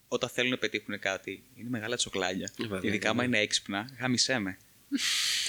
[0.08, 2.52] όταν θέλουν να πετύχουν κάτι, είναι μεγάλα τσοκλάνια.
[2.64, 3.28] Ε, βέβαια, Ειδικά άμα ναι.
[3.28, 4.58] είναι έξυπνα, γάμισέ με.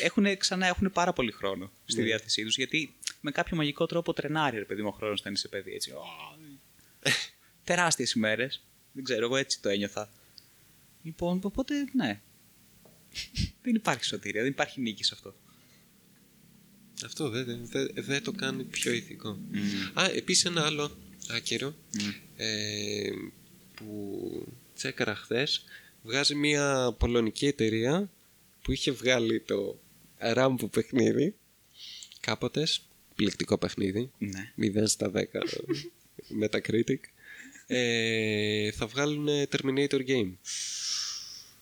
[0.03, 1.71] έχουν, ξανά έχουν πάρα πολύ χρόνο Ναι.
[1.87, 5.33] στη διάθεσή τους γιατί με κάποιο μαγικό τρόπο τρενάρει ρε παιδί μου ο χρόνος όταν
[5.33, 5.73] είσαι παιδί.
[5.75, 5.93] Έτσι.
[7.65, 8.63] Τεράστιες ημέρες.
[8.93, 10.13] Δεν ξέρω, εγώ έτσι το ένιωθα.
[11.03, 12.21] Λοιπόν, οπότε ναι.
[13.63, 15.35] δεν υπάρχει σωτηρία, δεν υπάρχει νίκη σε αυτό.
[17.05, 19.39] Αυτό δεν δεν- δεν- δεν το κάνει πιο ηθικό.
[19.95, 20.97] Α, επίσης ένα άλλο
[21.29, 21.75] άκυρο
[22.37, 23.11] ε,
[23.79, 25.65] που τσέκαρα χθες
[26.03, 28.11] βγάζει μια πολωνική εταιρεία
[28.63, 29.81] που είχε βγάλει το
[30.19, 31.35] ράμπο παιχνίδι.
[32.21, 32.83] Κάποτες.
[33.15, 34.11] Πληκτικό παιχνίδι.
[34.19, 34.53] Ναι.
[34.59, 35.23] 0 στα 10.
[36.43, 37.01] Metacritic.
[37.67, 40.33] Ε, θα βγάλουν Terminator Game.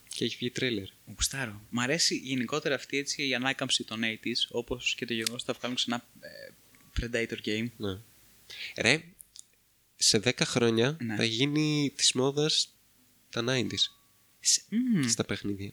[0.07, 0.87] Και έχει βγει τρέλερ.
[1.15, 1.61] Γουστάρω.
[1.69, 5.53] Μ' αρέσει γενικότερα αυτή έτσι, η ανάκαμψη των 80s, όπως και το γεγονός ότι θα
[5.53, 6.51] βγάλουν ξανά ε,
[6.99, 7.67] Predator Game.
[7.77, 7.97] Ναι.
[8.77, 9.03] Ρε,
[9.97, 11.15] σε 10 χρόνια Ναι.
[11.15, 12.75] θα γίνει της μόδας
[13.29, 13.91] τα 90s
[14.39, 15.71] Σε- μμμ, στα παιχνίδια.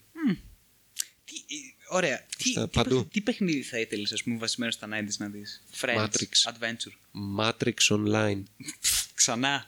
[1.25, 1.55] τι, ε,
[1.89, 2.25] ωραία.
[2.37, 2.89] Τι, Στα τι, παντού.
[2.89, 6.51] παιχνίδι- τι παιχνίδι θα ήθελες, ας πούμε, βασισμένο στα 90s να δεις; Friends, Matrix.
[6.53, 6.93] Adventure.
[7.39, 8.43] Matrix Online.
[9.15, 9.65] Ξανά.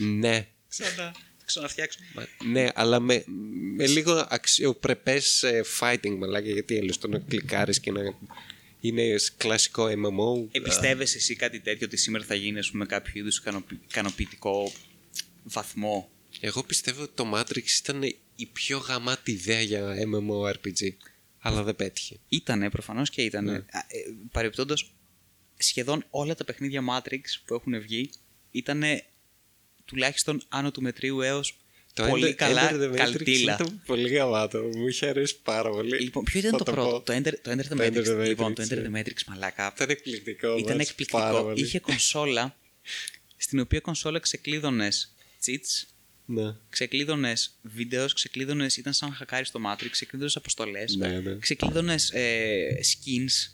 [0.00, 0.48] ναι.
[0.68, 0.94] Ξανά.
[1.38, 1.98] Θα ξαναφτιάξω.
[2.14, 3.24] Μα- ναι, αλλά με,
[3.76, 8.00] με λίγο αξιοπρεπές ε, fighting, μαλάκα, γιατί αλλιώς το να κλικάρεις και να
[8.80, 10.48] είναι σ- κλασικό MMO.
[10.50, 13.42] Εμπιστεύεσαι εσύ κάτι τέτοιο ότι σήμερα θα γίνει ας πούμε, κάποιο είδους
[13.88, 14.72] ικανοποιητικό
[15.42, 16.10] βαθμό;
[16.40, 18.02] Εγώ πιστεύω ότι το Matrix ήταν
[18.36, 20.88] η πιο γαμάτη ιδέα για MMORPG,
[21.38, 22.16] αλλά δεν πέτυχε.
[22.28, 23.52] Ήτανε, προφανώς και ήτανε.
[23.52, 23.56] Ναι.
[23.58, 23.64] Ε,
[24.32, 24.74] Παρεπτόντω,
[25.56, 28.10] σχεδόν όλα τα παιχνίδια Matrix που έχουν βγει
[28.50, 28.82] ήταν
[29.84, 31.20] τουλάχιστον άνω του μετρίου
[31.94, 33.54] έω πολύ Enter- καλά Enter the Matrix καλτήλα.
[33.54, 35.98] Ήταν πολύ γαμάτο, μου είχε αρέσει πάρα πολύ.
[36.00, 37.00] Λοιπόν, ποιο ήταν Θα το, το πρώτο, πω.
[37.02, 38.20] το Enter, το Enter the Το Enter Matrix.
[38.20, 39.00] the λοιπόν, το Matrix, Enter the ε.
[39.02, 39.72] Matrix, μαλάκα.
[39.74, 40.48] Ήταν εκπληκτικό.
[40.48, 41.42] μου Ήταν άρεσε πάρα εκπληκτικό.
[41.48, 41.60] πολύ.
[41.64, 42.56] Είχε κονσόλα
[43.36, 45.14] στην οποία κονσόλα ξεκλείδωνες
[45.46, 45.86] cheats,
[46.26, 46.54] Ναι.
[46.68, 48.66] ξεκλείδωνες βίντεος, ξεκλείδωνε.
[48.78, 51.36] ήταν σαν να χακάρεις το Matrix, ξεκλείδωνες αποστολές, Ναι, ναι.
[51.38, 53.52] ξεκλείδωνες ε, skins.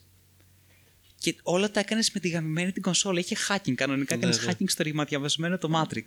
[1.19, 3.19] Και όλα τα έκανες με τη γαμημένη την κονσόλα.
[3.19, 4.17] Είχε hacking κανονικά.
[4.17, 4.53] Ναι, Έκανες ναι.
[4.53, 6.05] hacking στο ρηματιαβασμένο το Matrix.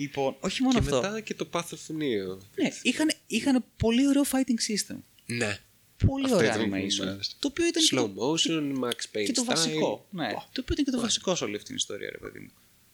[0.00, 1.00] Λοιπόν, όχι μόνο Και αυτό.
[1.00, 2.38] μετά και το Path of Neo.
[2.56, 4.96] Ναι, είχαν, είχαν πολύ ωραίο fighting system.
[5.26, 5.58] Ναι.
[6.06, 7.06] Πολύ Αυτό ωραίο ήταν που μου animation.
[7.08, 7.32] άρεσε.
[7.38, 9.46] Το οποίο ήταν και Slow το- motion, Max Payne και το style.
[9.46, 10.06] βασικό.
[10.10, 12.50] Ναι, το οποίο ήταν και το βασικό σε όλη αυτή την ιστορία, ρε παιδί μου.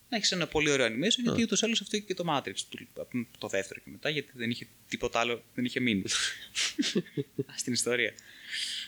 [0.09, 2.55] Να έχεις ένα πολύ ωραίο animation, γιατί ούτως ή άλλως αυτό είχε και το Matrix.
[2.69, 6.03] του- από Το δεύτερο και μετά, γιατί δεν είχε τίποτα άλλο, δεν είχε μείνει.
[7.57, 8.13] Στην ιστορία.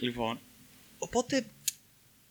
[0.01, 0.41] Λοιπόν,
[0.99, 1.47] οπότε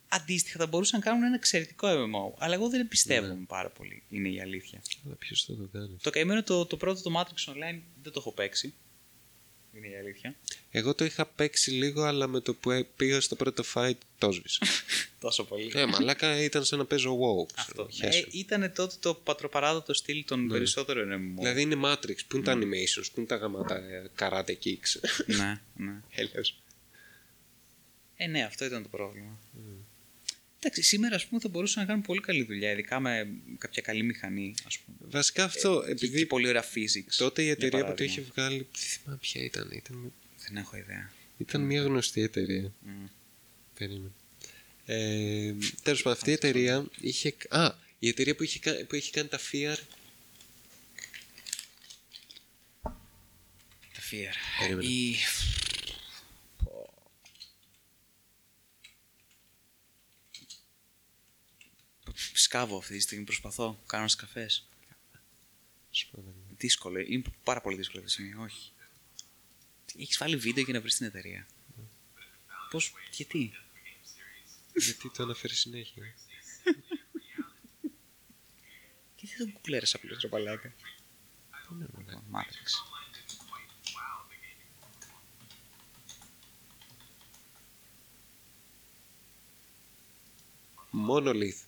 [0.08, 2.36] αντίστοιχα θα μπορούσαν να κάνουν ένα εξαιρετικό MMO.
[2.38, 4.82] Αλλά εγώ δεν εμπιστεύομαι πάρα πολύ, είναι η αλήθεια.
[5.06, 5.98] Αλλά ποιος θα το κάνει.
[6.02, 8.74] Το καημένο το, το πρώτο το Matrix Online δεν το έχω παίξει.
[9.74, 10.36] Είναι η αλήθεια.
[10.72, 14.32] Εγώ το είχα παίξει λίγο, αλλά με το που ε- πήγα στο πρώτο fight το
[14.32, 14.66] σβήσα.
[15.20, 15.72] Τόσο πολύ.
[15.76, 17.48] ε, μαλάκα ήταν σαν να παίζω WoW.
[17.54, 17.88] ξέρω, Αυτό.
[17.92, 18.18] χέσω.
[18.20, 21.40] Ε, ήταν τότε το πατροπαράδοτο στυλ των περισσότερων MMO.
[21.40, 22.16] Δηλαδή είναι Matrix.
[22.28, 25.00] Πού είναι τα animations, πού είναι τα γαμάτα ε, karate kicks.
[25.26, 26.00] ναι, ναι.
[26.16, 26.56] Έλεος.
[28.16, 29.40] Ε, ναι, αυτό ήταν το πρόβλημα.
[30.60, 33.28] Εντάξει, σήμερα ας πούμε θα μπορούσαν να κάνουν πολύ καλή δουλειά, ειδικά με
[33.58, 34.98] κάποια καλή μηχανή, ας πούμε.
[35.02, 37.14] Βασικά αυτό, Και, επειδή και πολύ ωραία physics.
[37.18, 38.12] τότε η για εταιρεία που το παράδειγμα.
[38.14, 39.70] είχε βγάλει, δεν θυμάμαι ποια ήταν.
[39.72, 40.12] Ήταν,
[40.48, 41.12] Δεν έχω ιδέα.
[41.38, 42.72] ήταν μια γνωστή εταιρεία.
[42.82, 43.06] Μμ.
[43.80, 44.12] Περίμενε.
[44.86, 45.54] Ε,
[45.84, 47.36] τέλος πάντων, αυτή η εταιρεία είχε...
[47.50, 49.76] Α, η εταιρεία που είχε, κα- που είχε κάνει τα Fear...
[53.94, 54.34] Τα Fear.
[54.60, 54.88] Περίμενε.
[54.90, 55.16] Η...
[62.34, 64.68] Σκάβω αυτή τη στιγμή, προσπαθώ, κάνω ένας καφές.
[66.58, 68.72] Δύσκολο, είναι πάρα πολύ δύσκολο αυτή τη στιγμή, όχι.
[70.00, 71.48] Έχεις βάλει βίντεο για να βρεις την εταιρεία.
[72.70, 73.54] Πώς, γιατί;
[74.76, 76.16] Γιατί το αναφέρει συνέχεια.
[79.18, 80.74] Γιατί δεν κουκλέρες απλώς ρε παλάκα;
[82.32, 82.70] Matrix.
[91.08, 91.68] Monolith.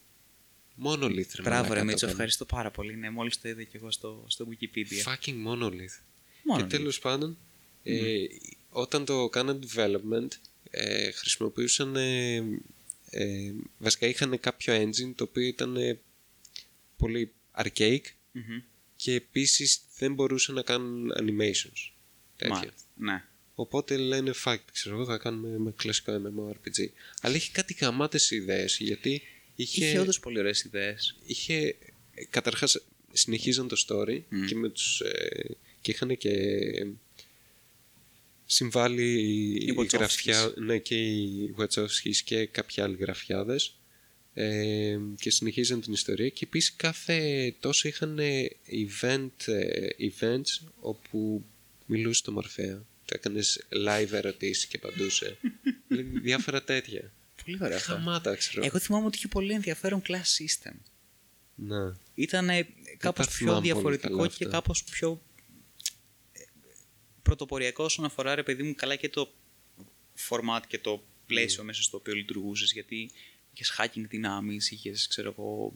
[0.83, 2.11] Monolith, ρε Μπράβο μαλάκα, ρε το Μίτσο, έκανε.
[2.11, 2.95] ευχαριστώ πάρα πολύ.
[2.95, 5.03] Ναι, μόλις το είδα και εγώ στο, στο Wikipedia.
[5.03, 5.99] Fucking Monolith.
[6.43, 7.37] Μόνο Και τέλος πάντων,
[7.83, 8.25] ε,
[8.69, 10.27] όταν το κάναν development,
[10.69, 11.95] ε, χρησιμοποιούσαν...
[11.95, 12.35] Ε,
[13.11, 15.99] ε, βασικά είχαν κάποιο engine το οποίο ήταν ε,
[16.97, 18.01] πολύ archaic
[18.31, 18.61] Μμμ.
[18.95, 21.91] και επίσης δεν μπορούσαν να κάνουν animations.
[22.35, 22.55] Τέτοια.
[22.55, 22.83] Μάλιστα.
[22.95, 23.23] Ναι.
[23.55, 26.87] Οπότε λένε fuck, ξέρω εγώ θα κάνουμε με κλασικό MMORPG.
[27.21, 29.21] Αλλά είχε κάτι γαμάτες ιδέες γιατί
[29.61, 29.85] είχε...
[29.85, 31.15] Είχε όντως πολύ ωραίες ιδέες.
[31.25, 31.75] είχε
[32.13, 32.81] ε, καταρχάς
[33.11, 34.45] συνεχίζαν το story Μμ.
[34.45, 36.31] και, με τους, ε, και είχαν και
[38.45, 39.93] συμβάλει Οι οι Wachowskis.
[39.93, 43.79] γραφιά, ναι, και οι Wachowskis και κάποιοι άλλοι γραφιάδες
[44.33, 48.19] ε, και συνεχίζαν την ιστορία και επίσης κάθε τόσο είχαν
[48.69, 51.45] event, ε, events όπου
[51.85, 55.37] μιλούσε το Μορφέα το έκανες live ερωτήσεις και απαντούσε
[55.87, 57.13] Δηλαδή, διάφορα τέτοια
[57.51, 57.91] Πολύ ωραία αυτό.
[57.91, 60.73] χαμάτα ξέρω Εγώ θυμάμαι ότι είχε πολύ ενδιαφέρον class system.
[61.55, 61.97] να.
[62.15, 62.49] Ήταν
[62.97, 64.55] κάπως τα πιο θυμάμαι πολύ διαφορετικό καλά και αυτά.
[64.55, 65.21] κάπως πιο
[66.31, 66.41] ε,
[67.21, 69.33] πρωτοποριακό όσον αφορά ρε παιδί μου καλά και το
[70.29, 72.71] format και το πλαίσιο μέσα στο οποίο λειτουργούσες.
[72.71, 73.11] Γιατί
[73.53, 75.73] είχες hacking δυνάμεις, είχες ξέρω εγώ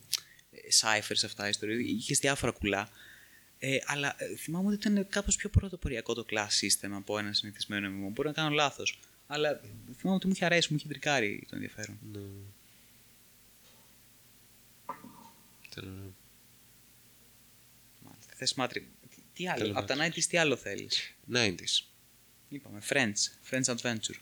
[0.52, 2.90] ε, ciphers αυτά, ιστορία, είχες διάφορα κουλά.
[3.60, 7.88] Ε, αλλά ε, θυμάμαι ότι ήταν κάπως πιο πρωτοποριακό το class system από ένα συνηθισμένο
[7.88, 8.12] MMO.
[8.14, 9.00] Μπορεί να κάνω λάθος.
[9.28, 9.62] Αλλά
[9.98, 11.98] θυμάμαι ότι μου είχε αρέσει, μου είχε τρικάρει το ενδιαφέρον.
[12.12, 12.20] Ναι.
[15.72, 16.14] Ήταν ωραίο.
[18.04, 18.34] Μάλιστα.
[18.36, 18.88] Θες μάτρι.
[19.10, 21.84] Τι, τι άλλο, Θέλω από τα 90s τι άλλο θέλεις; 90s.
[22.50, 23.14] Είπαμε, Friends,
[23.52, 24.16] Friends Adventure.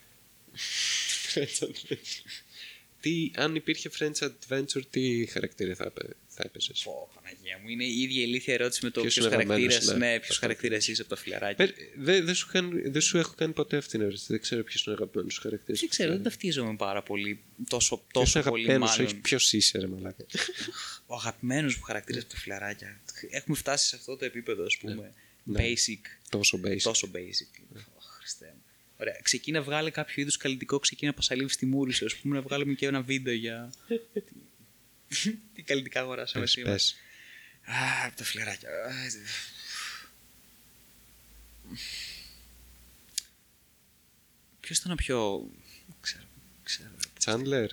[3.02, 6.82] τι, αν υπήρχε French Adventure, τι χαρακτήρα θα, έπαι- θα έπαιζες.
[6.84, 9.98] Πω, Παναγία μου, είναι η ίδια ηλίθια ερώτηση με το Ποιος ποιος είναι αγαπημένος, χαρακτήρας,
[10.00, 10.12] ναι.
[10.12, 11.66] ναι, ποιος χαρακτήρας είσαι από τα φιλαράκια.
[11.66, 14.26] Πε- Δεν δεν σου, κάνει- δεν σου έχω κάνει ποτέ αυτή την ερώτηση.
[14.28, 15.80] Δεν ξέρω ποιος είναι ο αγαπημένος σου χαρακτήρας.
[15.80, 19.06] Δεν ξέρω, δεν ταυτίζομαι πάρα πολύ, τόσο, Ποιος τόσο είναι πολύ αγαπημένος, μάλλον.
[19.12, 20.26] όχι ποιος είσαι, ρε Μαλάκα.
[21.06, 23.02] Ο αγαπημένος μου χαρακτήρας από τα φιλαράκια.
[23.30, 25.14] Έχουμε φτάσει σε αυτό το επίπεδο, ας πούμε.
[25.44, 25.60] Ναι.
[25.64, 26.82] Basic, Τόσο basic.
[26.82, 27.62] τόσο basic.
[27.76, 28.62] Ω, Χριστέ μου.
[29.00, 29.20] Ωραία.
[29.24, 32.06] Ξεκίνα βγάλε κάποιο είδους καλλιτικό, ξεκίνα πασαλίβει στη μούρη σου.
[32.06, 33.74] Α πούμε να βγάλουμε και ένα βίντεο για.
[35.22, 36.72] Τι- Τι καλλιτικά αγοράσαμε Πες, σήμερα.
[36.72, 36.96] πες.
[37.66, 38.70] Α, από τα φιλαράκια.
[38.70, 38.92] Α,
[44.60, 45.50] Ποιος ήταν ο πιο.
[46.02, 46.24] Ξέρω.
[46.64, 46.90] ξέρω.
[47.20, 47.70] Τσάντλερ.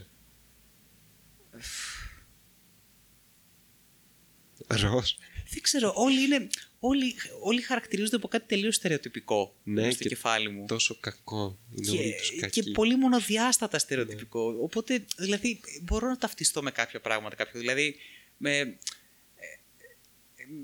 [4.67, 5.11] Ροζ.
[5.51, 6.49] Δεν ξέρω, όλοι είναι.
[6.81, 10.65] Όλοι, όλοι χαρακτηρίζονται από κάτι τελείως στερεοτυπικό Ναι, μες στο και κεφάλι μου.
[10.67, 11.59] Τόσο κακό.
[11.75, 12.71] Είναι όλοι τους και, και κακοί.
[12.71, 14.57] πολύ μονοδιάστατα στερεοτυπικό.
[14.61, 17.37] Οπότε, δηλαδή, μπορώ να ταυτιστώ με κάποια πράγματα.
[17.37, 17.97] Κάποιο, δηλαδή,
[18.37, 18.77] με, ε,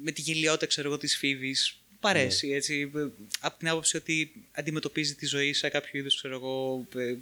[0.03, 1.79] με τη γελιότητα, ξέρω εγώ, της Φίβης.
[2.01, 2.55] Μ' αρέσει, Ναι.
[2.55, 3.07] έτσι, ε,
[3.41, 7.17] από την άποψη ότι αντιμετωπίζει τη ζωή σε κάποιο είδους, ξέρω εγώ, ε, ε,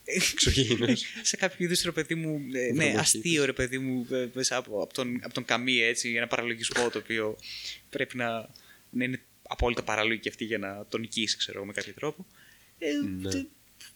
[1.21, 2.99] σε κάποιο είδους, ρε παιδί μου, ε, ναι, Βρωμοχύτης.
[2.99, 6.89] αστείο, ρε παιδί μου, ε, μέσα από, από, τον, από τον Καμί, έτσι, ένα παραλογισμό
[6.89, 7.37] το οποίο
[7.89, 8.49] πρέπει να,
[8.89, 12.25] να είναι απόλυτα παράλογη και αυτή για να τον νικήσει, ξέρω εγώ, με κάποιο τρόπο.
[12.79, 12.91] Ε,
[13.21, 13.29] Ναι.
[13.29, 13.45] τε-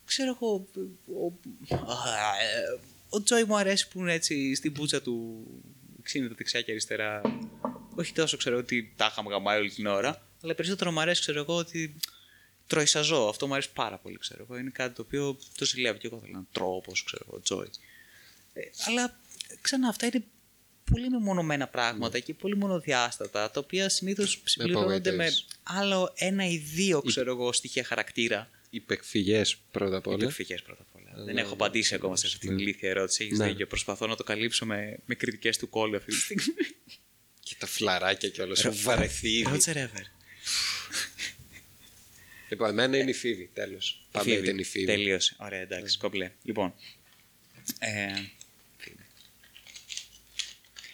[0.06, 0.68] ξέρω εγώ,
[1.06, 1.26] ο,
[1.76, 1.96] α,
[2.42, 5.46] ε, ο Τζόι μου αρέσει που είναι έτσι στην πούτσα του
[6.04, 7.22] ξύνεται δεξιά και αριστερά.
[7.96, 11.40] Όχι τόσο ξέρω ότι τα είχαμε γαμάει όλη την ώρα, αλλά περισσότερο μου αρέσει ξέρω
[11.40, 11.96] εγώ ότι
[12.68, 13.28] τρώει σαν ζώο.
[13.30, 14.60] Αυτό μου αρέσει πάρα πολύ, ξέρω εγώ.
[14.60, 17.70] Είναι κάτι το οποίο το ζηλεύω και εγώ θέλω να τρώω όπως ξέρω εγώ, Τζόι.
[18.54, 19.20] Ε, αλλά
[19.62, 20.24] ξανά αυτά είναι
[20.92, 25.46] πολύ μεμονωμένα πράγματα και πολύ μονοδιάστατα, τα οποία συνήθως συμπληρώνονται με απογοητεύεις.
[25.64, 28.50] άλλο ένα ή δύο, ξέρω εγώ, στοιχεία χαρακτήρα.
[28.70, 30.16] Υπεκφυγές πρώτα απ' όλα.
[30.16, 31.24] Υπερφυγές πρώτα απ' όλα.
[31.26, 32.62] Δεν Ναι, έχω απαντήσει ακόμα σε αυτή την ναι.
[32.62, 33.24] ηλίθια ερώτηση.
[33.24, 33.48] Έχεις Ναι.
[33.48, 33.68] δίκιο.
[33.68, 36.44] Προσπαθώ να το καλύψω με, με κριτικές του κόλλου αυτή τη στιγμή.
[37.46, 38.66] Και τα φλαράκια κιόλας.
[38.66, 39.50] Έχω βαρεθεί ήδη.
[39.50, 40.04] Ρότζερ Ever.
[42.50, 44.02] Λοιπόν, εμένα είναι η Φίβη, τέλος.
[44.12, 44.44] Πάντα Φίβη.
[44.44, 44.86] ήταν η Φίβη.
[44.86, 45.36] Τελείωσε.
[45.40, 46.32] Ωραία, εντάξει, κομπλέ.
[46.44, 46.74] Λοιπόν.
[47.80, 48.08] Ε,
[48.78, 48.98] Φίβη.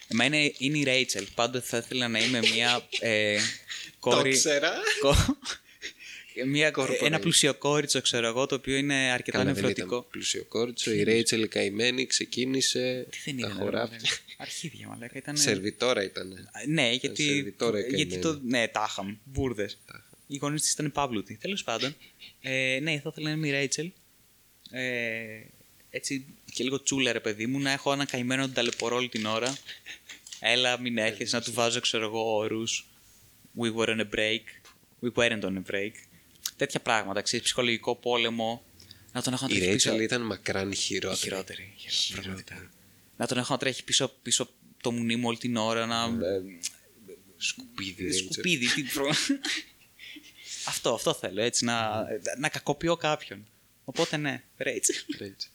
[0.08, 1.26] Εμένα είναι η Ρέιτσελ.
[1.34, 3.38] Πάντοτε θα ήθελα να είμαι μια ε,
[4.00, 4.30] κόρη.
[4.30, 4.72] Το ξέρα.
[5.00, 5.38] κο-
[6.46, 7.06] μια, Κορπορέι.
[7.06, 9.86] ένα πλουσιοκόριτσο, ξέρω εγώ, το οποίο είναι αρκετά Καλά, δεν νευρωτικό.
[9.96, 10.90] ήταν πλούσιο κόρτσο.
[10.92, 13.06] Η Ρέιτσελ η καημένη ξεκίνησε.
[13.10, 13.58] Τι δεν τα ήταν.
[13.62, 13.98] χωράφια.
[14.02, 15.18] ρε, Αρχίδια, μαλάκα.
[15.18, 15.36] Ήταν...
[15.36, 16.48] Σερβιτόρα ήταν.
[16.68, 17.22] Ναι, γιατί.
[17.24, 18.22] σερβιτόρα η γιατί καημένη.
[18.22, 18.40] το.
[18.44, 19.16] Ναι, τάχαμ.
[19.24, 19.70] Μπούρδε.
[20.32, 21.36] Οι γονεί της ήταν παύλουτοι.
[21.36, 21.96] Τέλος πάντων.
[22.40, 23.92] Ε, ναι, θα ήθελα να είμαι η Ρέιτσελ.
[24.70, 25.40] Ε,
[25.90, 29.08] έτσι και λίγο τσούλα, ρε παιδί μου, να έχω ένα καημένο να τον ταλαιπωρώ όλη
[29.08, 29.56] την ώρα.
[30.40, 32.86] Έλα, μην έρχεσαι να του βάζω, ξέρω εγώ, όρους.
[33.58, 34.42] We were on a break.
[35.02, 35.90] We weren't on a break.
[36.56, 38.64] Τέτοια πράγματα, ξέρεις, ψυχολογικό πόλεμο.
[39.12, 39.88] Να τον έχω να Η τρέχει πίσω.
[39.90, 41.18] Ρέιτσελ ήταν μακράν η Η χειρότερη.
[41.20, 41.74] χειρότερη.
[41.76, 42.70] χειρότερη, πραγματικά.
[43.16, 44.48] Να τον έχω να τρέχει πίσω, πίσω
[44.82, 46.08] το μουνί μου όλη την ώρα, να.
[47.36, 48.02] Σκουπίδι.
[48.02, 48.22] Ρέιτσελ.
[48.22, 49.06] Σκουπίδι, τι προ...
[50.64, 52.06] αυτό, αυτό θέλω, έτσι, να,
[52.38, 53.46] να κακοποιώ κάποιον.
[53.84, 54.96] Οπότε ναι, Ρέιτσελ.
[55.18, 55.50] Ρέιτσελ.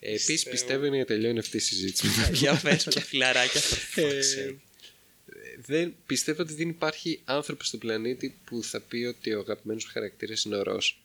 [0.00, 2.06] Ε, Επίσης πιστεύω είναι να τελειώνει αυτή η συζήτηση.
[2.32, 3.60] Για πες με τα φιλαράκια.
[3.94, 4.20] Ε,
[5.58, 9.90] δεν, πιστεύω ότι δεν υπάρχει άνθρωπος στον πλανήτη που θα πει ότι ο αγαπημένος του
[9.92, 11.02] χαρακτήρας είναι ο Ρος.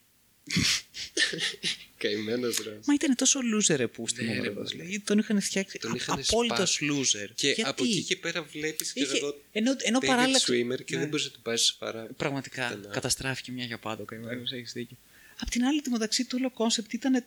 [1.98, 2.86] Καημένος Ρος.
[2.86, 4.54] Μα ήταν τόσο loser ρε, που στην Ναι, ρε, ομάδα.
[4.54, 4.70] μαλάκα.
[4.76, 5.78] Δηλαδή, τον είχαν φτιάξει.
[5.80, 6.88] Τον είχαν Απόλυτος σπάσει.
[6.92, 7.30] loser.
[7.36, 9.42] Και Γιατί; από εκεί και πέρα βλέπεις και Είχε- εγώ.
[9.52, 11.00] ενώ- ενώ David παράλληλα- Schwimmer και Ναι.
[11.02, 12.08] δεν μπορείς να του πάρεις σοβαρά.
[12.18, 14.52] Πραγματικά Ήταν, α, καταστράφηκε μια για πάντα ο καημένος.
[14.52, 14.98] Έχεις δίκιο.
[15.40, 17.26] Απ' την άλλη, το μεταξύ του όλο concept ήταν.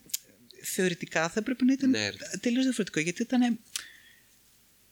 [0.62, 2.38] Θεωρητικά θα έπρεπε να ήταν Nerd.
[2.40, 3.00] τελείως διαφορετικό.
[3.00, 3.58] Γιατί ήταν.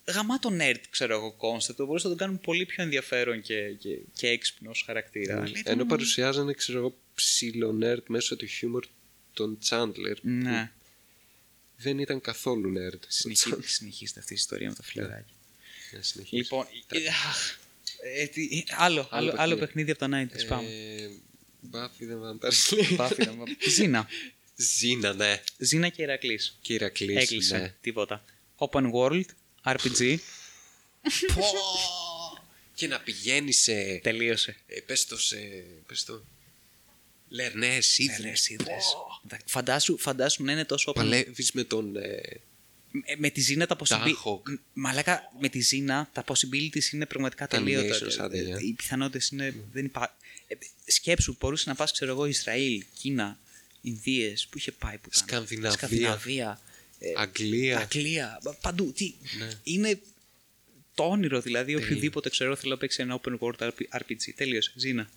[0.06, 1.78] Γαμάτο nerd, ξέρω εγώ, concept.
[1.78, 5.34] Το μπορούσε να το κάνουμε πολύ πιο ενδιαφέρον και, και, και έξυπνος ως χαρακτήρα.
[5.36, 8.84] Αλλά ήταν- Ενώ παρουσιάζανε, ξέρω εγώ, ψηλό nerd μέσω του χιούμορ
[9.32, 10.16] τον Chandler.
[10.22, 10.72] Ναι.
[11.76, 12.98] Δεν ήταν καθόλου nerd.
[13.00, 13.58] ο Συνεχί- Chandler.
[13.64, 15.34] Συνεχίζεται αυτή η ιστορία με τα φιλαράκια.
[15.92, 16.34] Να συνεχίσει.
[16.36, 17.58] Λοιπόν, ε, αχ,
[18.16, 19.58] ε, τι- ε, άλλο, άλλο, άλλο παιχνίδι.
[19.66, 20.46] παιχνίδι από τα 90s.
[20.48, 20.68] Πάμε.
[20.68, 21.08] Ε,
[21.72, 22.56] Buffy δεν θα πάρει.
[22.96, 24.08] Πάφη, να- Ζήνα.
[24.56, 25.42] Ζήνα, ναι.
[25.58, 26.58] Ζήνα και Ηρακλής.
[26.60, 27.58] Και Ηρακλής, Έκλεισε.
[27.58, 27.74] ναι.
[27.80, 28.24] Τίποτα.
[28.58, 29.24] Open World,
[29.62, 30.16] RPG.
[31.34, 31.42] Πω!
[32.74, 33.98] και να πηγαίνεις σε.
[34.02, 34.56] Τελείωσε.
[34.66, 35.36] Ε, πες το σε.
[35.86, 36.24] Πες το.
[37.35, 38.97] Λερνές ίδρες.
[39.47, 40.95] Φαντάσου, φαντάσου να είναι τόσο open.
[40.95, 41.97] Παλεύεις με τον.
[41.97, 42.20] Ε,
[42.91, 44.24] Με, με τη Ζήνα τα possibilities.
[44.24, 44.59] Dahok.
[44.72, 47.97] Μαλάκα, με τη Ζήνα τα possibilities είναι πραγματικά Τα τελείωτα.
[47.99, 48.59] animations, άντε, για.
[48.61, 49.55] Οι πιθανότητες είναι.
[49.72, 50.16] Δεν υπά...
[50.47, 50.55] Ε,
[50.87, 53.39] σκέψου, μπορούσε να πας, ξέρω εγώ, Ισραήλ, Κίνα,
[53.80, 55.26] Ινδίες, που είχε πάει που ήταν.
[55.28, 55.70] Σκανδιναβία.
[55.78, 56.61] Σκανδιναβία.
[56.99, 57.78] ε, Αγγλία.
[57.78, 58.93] Αγγλία, πα- παντού.
[58.93, 59.49] Τι, Ναι.
[59.62, 60.01] Είναι
[60.95, 61.74] το όνειρο δηλαδή.
[61.74, 64.32] Οποιοδήποτε ξέρω θέλω να παίξει ένα open world RPG.
[64.37, 64.72] Τέλειωσε.
[64.76, 65.09] Ζήνα.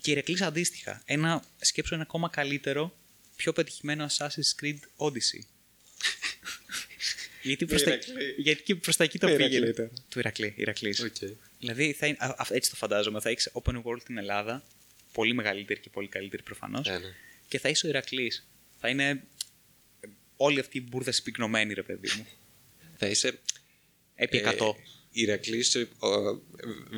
[0.00, 1.02] Και Ηρακλής αντίστοιχα.
[1.04, 2.98] Ένα, σκέψου ένα ακόμα καλύτερο,
[3.36, 5.40] πιο πετυχημένο Assassin's Creed Odyssey.
[7.42, 8.34] γιατί, προς τα, Ηρακλή.
[8.36, 9.54] γιατί και προς τα εκεί το Το πήγαινε.
[9.54, 9.90] Ηρακλή τώρα.
[10.08, 10.54] Του Ηρακλή.
[10.56, 11.00] Ηρακλής.
[11.00, 11.14] Οκ.
[11.58, 13.20] Δηλαδή, θα είναι, α, α, έτσι το φαντάζομαι.
[13.20, 14.64] Θα έχεις open world στην Ελλάδα.
[15.12, 16.86] Πολύ μεγαλύτερη και πολύ καλύτερη προφανώς.
[16.86, 17.14] Ναι, ναι.
[17.48, 18.48] Και θα είσαι ο Ηρακλής.
[18.76, 19.08] Θα είναι
[20.00, 22.26] ε, όλη αυτή η μπουρδα συμπυκνωμένη, ρε παιδί μου.
[22.96, 23.38] Θα είσαι
[24.14, 24.50] Επί 100.
[24.50, 24.80] ε,
[25.10, 26.42] Ηρακλής, ο, ο,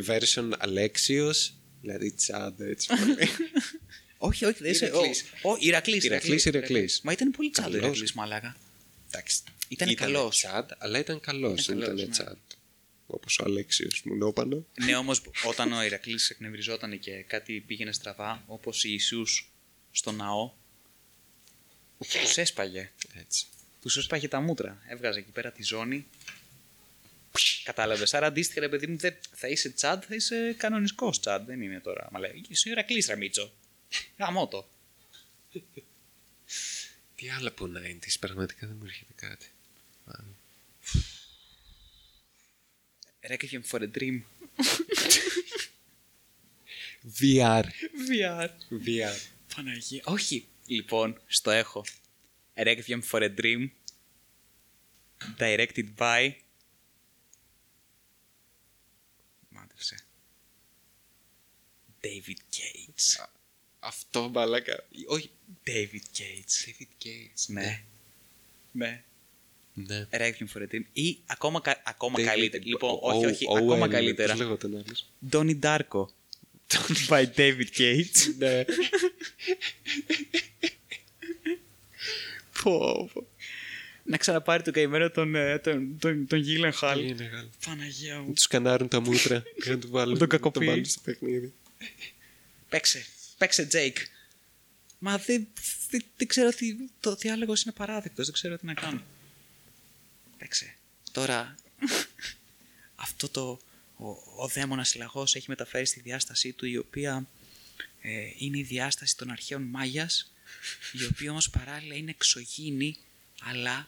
[0.07, 3.17] version Αλέξιος, δηλαδή τσάντα έτσι πολύ.
[4.29, 4.87] όχι, όχι, δεν είσαι.
[4.87, 5.25] Ηρακλής.
[5.43, 7.01] Ο, ο, Ηρακλής, Ηρακλής, Ηρακλής.
[7.03, 7.87] Μα ήταν πολύ τσάντο ο Καλός.
[7.87, 8.57] Ηρακλής, μαλάκα.
[9.09, 9.43] Εντάξει.
[9.69, 10.37] Ήτανε καλός.
[10.37, 11.67] τσάντ, αλλά ήταν καλός.
[11.67, 12.13] Δεν καλός, ήταν ναι.
[12.13, 12.37] τσάντ.
[13.07, 14.67] Όπως ο Αλέξιος Μουνόπανο.
[14.85, 19.51] ναι, όμως όταν ο Ηρακλής εκνευριζόταν και κάτι πήγαινε στραβά, όπως η Ιησούς
[19.91, 20.53] στο ναό,
[21.99, 22.91] τους έσπαγε.
[23.21, 23.47] Έτσι.
[23.81, 24.83] Τους έσπαγε τα μούτρα.
[24.89, 26.07] Έβγαζε εκεί πέρα τη ζώνη.
[27.65, 28.15] Κατάλαβες.
[28.15, 31.47] Άρα αντίστοιχα, ρε παιδί μου, δεν- θα είσαι τσάντ, θα είσαι κανονικός τσάντ.
[31.47, 32.09] Δεν είναι τώρα.
[32.13, 33.53] Μα λέει, είσαι ο Ηρακλή Ραμίτσο.
[34.19, 34.69] Γαμώτο.
[37.15, 39.47] Τι άλλα από 90s, πραγματικά δεν μου έρχεται κάτι.
[40.05, 40.13] Α,
[43.23, 44.21] Requiem for a Dream.
[47.21, 47.65] VR.
[48.09, 48.49] VR.
[48.87, 49.17] VR.
[49.57, 50.03] Παναγία.
[50.05, 50.47] Όχι.
[50.67, 51.85] Λοιπόν, στο έχω.
[52.57, 53.69] Requiem for a Dream.
[55.39, 56.33] Directed by.
[59.81, 59.97] Μάντρεψε.
[62.03, 63.27] David Gates.
[63.79, 64.85] Αυτό μπαλάκα.
[65.07, 65.31] Όχι.
[65.67, 66.69] David Gates.
[66.69, 67.45] David Gates.
[67.47, 67.83] Ναι.
[68.73, 69.05] Ναι.
[69.75, 70.07] Ναι.
[70.11, 70.83] Requiem for a Dream.
[70.93, 72.63] Ή ακόμα, κα- ακόμα David- καλύτερα.
[72.67, 73.47] Λοιπόν, Ο- όχι, ο- όχι.
[73.49, 74.33] ο- ακόμα Owen, καλύτερα.
[74.33, 75.07] Πώς λέγονταν άλλος.
[75.31, 76.07] Donnie Darko.
[77.09, 78.35] by David Gates.
[78.39, 78.65] Ναι.
[82.63, 83.27] πω, πω.
[84.11, 86.97] Να ξαναπάρει τον καημένο τον, ε, τον, τον, τον Gyllenhaal.
[86.99, 87.51] Είναι μεγάλο.
[87.65, 88.27] Παναγία μου.
[88.27, 90.67] Να τους σκανάρουν τα μούτρα για να τους βάλουν, Τον να κακοποιεί.
[90.69, 91.53] βάλουν στο παιχνίδι.
[92.69, 93.07] Παίξε.
[93.39, 93.99] Παίξε, Jake.
[94.99, 95.49] Μα δεν,
[95.91, 96.77] δεν, δεν ξέρω τι.
[97.01, 98.25] Το διάλογος είναι παράδεκτος.
[98.25, 99.03] Δεν ξέρω τι να κάνω.
[100.39, 100.77] Παίξε.
[101.13, 101.55] Τώρα.
[103.07, 103.61] αυτό το.
[103.97, 107.27] Ο, ο δαίμονας λαγός έχει μεταφέρει στη διάστασή του η οποία
[108.01, 110.33] ε, είναι η διάσταση των αρχαίων Μάγιας
[110.93, 112.97] η οποία όμως παράλληλα είναι εξωγήινη
[113.43, 113.87] αλλά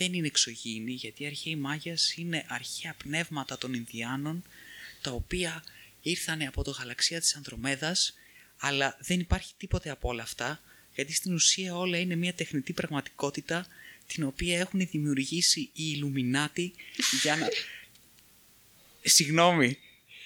[0.00, 4.44] δεν είναι εξωγήινη γιατί οι αρχαίοι Μάγιας είναι αρχαία πνεύματα των Ινδιάνων
[5.00, 5.64] τα οποία
[6.02, 8.14] ήρθαν από το γαλαξία της Ανδρομέδας
[8.58, 10.60] αλλά δεν υπάρχει τίποτε από όλα αυτά
[10.94, 13.66] γιατί στην ουσία όλα είναι μια τεχνητή πραγματικότητα
[14.06, 16.72] την οποία έχουν δημιουργήσει οι Ιλουμινάτοι
[17.22, 17.48] για να...
[19.14, 19.78] Συγγνώμη.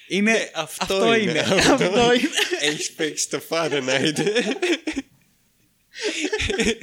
[0.07, 0.31] Είναι...
[0.31, 1.39] Ναι, αυτό αυτό είναι, είναι.
[1.39, 1.73] αυτό.
[1.73, 2.29] Αυτό είναι.
[2.59, 4.19] Έχεις παίξει το Fahrenheit.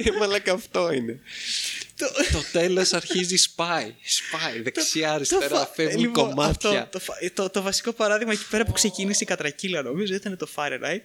[0.19, 1.21] Μαλάκα αυτό είναι.
[2.31, 3.93] Το τέλος αρχίζει σπάει.
[4.03, 6.69] Σπάει δεξιά, αριστερά, φα- φεύγουν λοιπόν, κομμάτια.
[6.69, 10.37] αυτό, το, φα- το, το βασικό παράδειγμα εκεί πέρα που ξεκίνησε η κατρακύλα νομίζω ήταν
[10.37, 10.99] το Fahrenheit.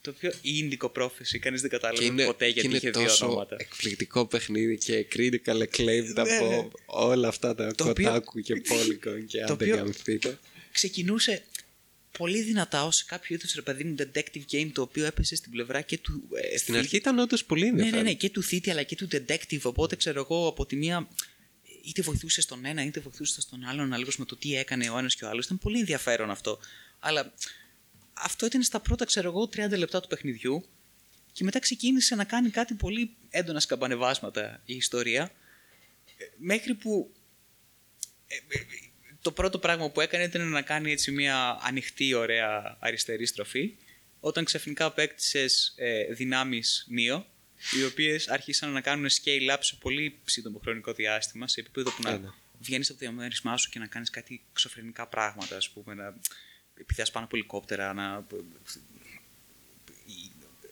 [0.00, 2.90] Το οποίο η Indigo Prophecy, κανείς δεν Και κατάλαβε είναι, ποτέ και γιατί είναι είχε
[2.90, 3.56] δύο τόσο ονόματα.
[3.58, 6.36] εκπληκτικό παιχνίδι και critical acclaimed Ναι, ναι.
[6.38, 10.38] από όλα αυτά τα Το οποίο- κοτάκου και Polygon και το άντε οποίο- γαμηθείτε.
[10.72, 11.42] Ξεκινούσε
[12.18, 15.80] πολύ δυνατά ως κάποιο είδους ρε παιδί μου detective game το οποίο έπεσε στην πλευρά
[15.80, 16.28] και του...
[16.52, 18.02] ε, Στην θη- αρχή ήταν όντως πολύ Ναι, ενδιαφέρον.
[18.02, 19.60] ναι, ναι, και του θήτη αλλά και του detective.
[19.62, 21.08] Οπότε ξέρω εγώ από τη μία
[21.84, 25.14] είτε βοηθούσε στον ένα είτε βοηθούσε στον άλλον ανάλογα με το τι έκανε ο ένας
[25.16, 25.44] και ο άλλος.
[25.44, 26.58] Ήταν πολύ ενδιαφέρον αυτό.
[26.98, 27.32] Αλλά
[28.12, 30.64] αυτό ήταν στα πρώτα, ξέρω εγώ, 30 λεπτά του παιχνιδιού
[31.32, 35.22] και μετά ξεκίνησε να κάνει κάτι πολύ έντονα σκαμπανεβάσματα η ιστορία
[36.16, 37.14] ε, μέχρι που
[38.26, 38.58] ε, ε,
[39.22, 43.74] το πρώτο πράγμα που έκανε ήταν να κάνει έτσι μια ανοιχτή, ωραία αριστερή στροφή
[44.20, 47.22] όταν ξαφνικά απέκτησες ε, δυνάμεις Neo
[47.78, 52.02] οι οποίες άρχισαν να κάνουν scale up σε πολύ σύντομο χρονικό διάστημα σε επίπεδο που
[52.02, 52.28] να Ναι, ναι.
[52.58, 56.14] βγαίνεις από το διαμέρισμά σου και να κάνεις κάτι εξωφρενικά πράγματα ας πούμε να
[56.86, 58.26] πηδάς πάνω από ελικόπτερα να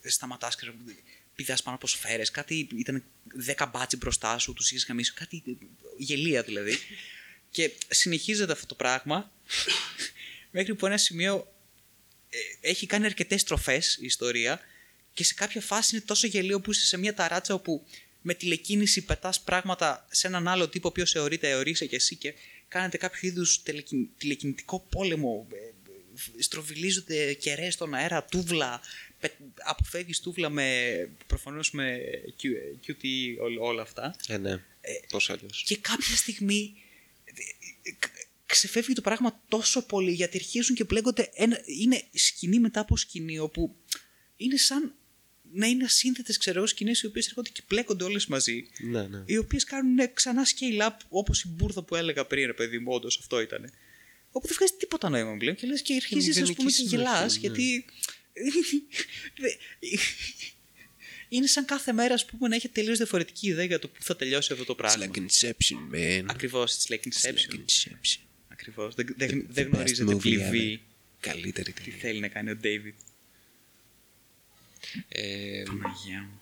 [0.05, 0.71] σταματάς και
[1.35, 3.05] πηδάς πάνω από σφαίρες κάτι ήταν
[3.57, 5.43] 10 μπάτσι μπροστά σου τους είχες γαμίσει κάτι
[5.97, 6.79] γελία δηλαδή
[7.57, 9.33] και συνεχίζεται αυτό το πράγμα
[10.51, 11.53] μέχρι που ένα σημείο
[12.31, 14.61] ε, έχει κάνει αρκετές στροφές η ιστορία
[15.13, 17.87] και σε κάποια φάση είναι τόσο γελίο που είσαι σε μια ταράτσα όπου
[18.23, 22.35] με τηλεκίνηση πετάς πράγματα σε έναν άλλο τύπο ο οποίος αιωρείται, αιωρείσαι και εσύ και
[22.69, 28.81] κάνετε κάποιο είδους τελεκιν- τηλεκινητικό πόλεμο ε, ε, στροβιλίζονται κεραίες στον αέρα, τούβλα,
[29.21, 30.91] πε- αποφεύγεις τούβλα με,
[31.27, 31.99] προφανώς με
[32.43, 34.63] Q- QTE ό- όλα αυτά Ε, ναι.
[35.09, 35.63] Πώς αλλιώς.
[35.67, 36.85] και κάποια στιγμή ε,
[38.47, 41.31] ξεφεύγει το πράγμα τόσο πολύ γιατί αρχίζουν και μπλέκονται.
[41.35, 43.77] Ένα, είναι σκηνή μετά από σκηνή όπου
[44.37, 44.95] είναι σαν
[45.53, 48.69] να είναι ασύνθετες ξέρω εγώ σκηνές οι οποίες έρχονται και μπλέκονται όλες μαζί.
[48.79, 49.23] Ναι, ναι.
[49.27, 52.93] Οι οποίες κάνουν ξανά scale up όπως η μπουρδα που έλεγα πριν, ρε παιδί μου,
[52.93, 53.73] όντως αυτό ήταν.
[54.31, 56.97] Όπου δεν βγάζει τίποτα νόημα πλέον και λες και αρχίζεις ας μηδενική πούμε και συνοχή,
[56.97, 57.41] γελάς ναι.
[57.41, 57.85] γιατί.
[61.29, 64.17] είναι σαν κάθε μέρα ας πούμε, να έχει τελείως διαφορετική ιδέα για το πού θα
[64.17, 65.07] τελειώσει αυτό το It's πράγμα.
[65.07, 66.25] like Inception, man.
[66.27, 67.55] Ακριβώς, it's like It's Inception.
[67.55, 68.21] like Inception.
[68.49, 68.95] Ακριβώς.
[68.95, 70.87] Δεν, δεν, The δεν best γνωρίζετε movie πληβή ever.
[71.21, 71.99] Καλύτερη τι ταινία.
[72.01, 72.93] θέλει να κάνει ο David.
[75.09, 76.41] Ε, Παναγία μου.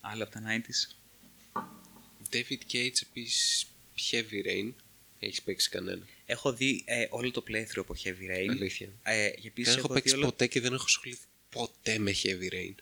[0.00, 0.94] Άλλα από τα 90s.
[2.32, 3.66] David Cage επίσης
[4.10, 4.72] Heavy Rain.
[5.18, 8.48] Έχεις παίξει κανένα; Έχω δει ε, όλο το playthrough από Heavy Rain.
[8.50, 8.88] Αλήθεια.
[9.02, 11.24] Ε, επίσης Δεν έχω δει παίξει όλο- ποτέ και δεν έχω ασχοληθεί
[11.54, 12.74] ποτέ με Heavy Rain.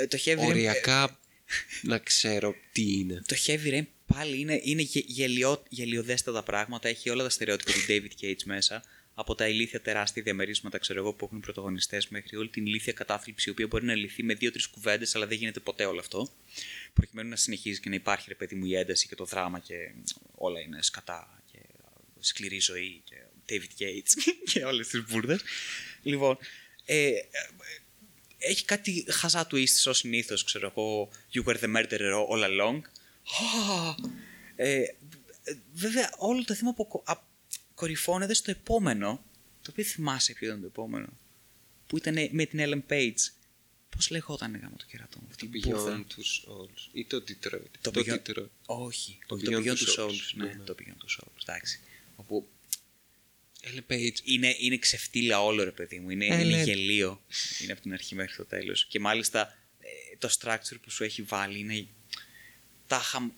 [0.00, 1.18] Ε, το Heavy Rain Οριακά
[1.82, 3.22] να ξέρω τι είναι.
[3.26, 6.88] Το Heavy Rain πάλι είναι, είναι γε- γελιό, γελιοδέστατα πράγματα.
[6.88, 8.82] Έχει όλα τα στερεότυπα του David Cage μέσα.
[9.14, 13.48] Από τα ηλίθια τεράστια διαμερίσματα ξέρω εγώ, που έχουν πρωταγωνιστές μέχρι όλη την ηλίθια κατάθλιψη
[13.48, 16.30] η οποία μπορεί να λυθεί με δύο-τρεις κουβέντες, αλλά δεν γίνεται ποτέ όλο αυτό.
[16.92, 19.74] Προκειμένου να συνεχίζει και να υπάρχει ρε παιδί μου η ένταση και το δράμα και
[20.34, 21.58] όλα είναι σκατά και
[22.20, 23.16] σκληρή ζωή και
[23.48, 25.42] David Gates και όλες τις μπουρδες.
[26.02, 26.38] Λοιπόν,
[26.84, 27.18] ε, ε,
[28.38, 31.08] έχει κάτι χαζά twists ως συνήθως, ξέρω εγώ.
[31.34, 32.80] You were the murderer all along.
[33.40, 33.94] Α,
[34.56, 34.80] ε,
[35.42, 37.14] ε, βέβαια, όλο το θέμα απο, α,
[37.74, 39.22] κορυφώνεται στο επόμενο.
[39.62, 41.06] Το οποίο θυμάσαι ποιο ήταν το επόμενο.
[41.86, 43.14] Που ήταν με την Ellen Page.
[43.96, 45.26] Πώς λεγόταν γάμο το κερατό μου.
[45.26, 45.96] Το αυτή η μπουρδα.
[45.96, 47.60] Beyond two Souls ή το Detroit.
[47.80, 48.46] Το Το Beyond- Detroit.
[48.66, 50.08] Όχι, Το όχι, το Beyond Beyond two two Souls.
[50.08, 50.30] Souls.
[50.34, 50.64] Ναι, Ναι, ναι.
[50.64, 51.42] το Beyond two Souls.
[51.42, 51.80] Εντάξει.
[52.16, 52.48] Όπου
[53.74, 54.16] Ellen Page.
[54.24, 56.10] είναι, είναι ξεφτύλα όλο ρε παιδί μου.
[56.10, 56.62] Είναι, Ε, είναι ναι.
[56.62, 57.22] γελίο.
[57.62, 58.86] Είναι από την αρχή μέχρι το τέλος.
[58.86, 61.86] Και μάλιστα ε, το structure που σου έχει βάλει είναι
[62.86, 63.32] τάχα...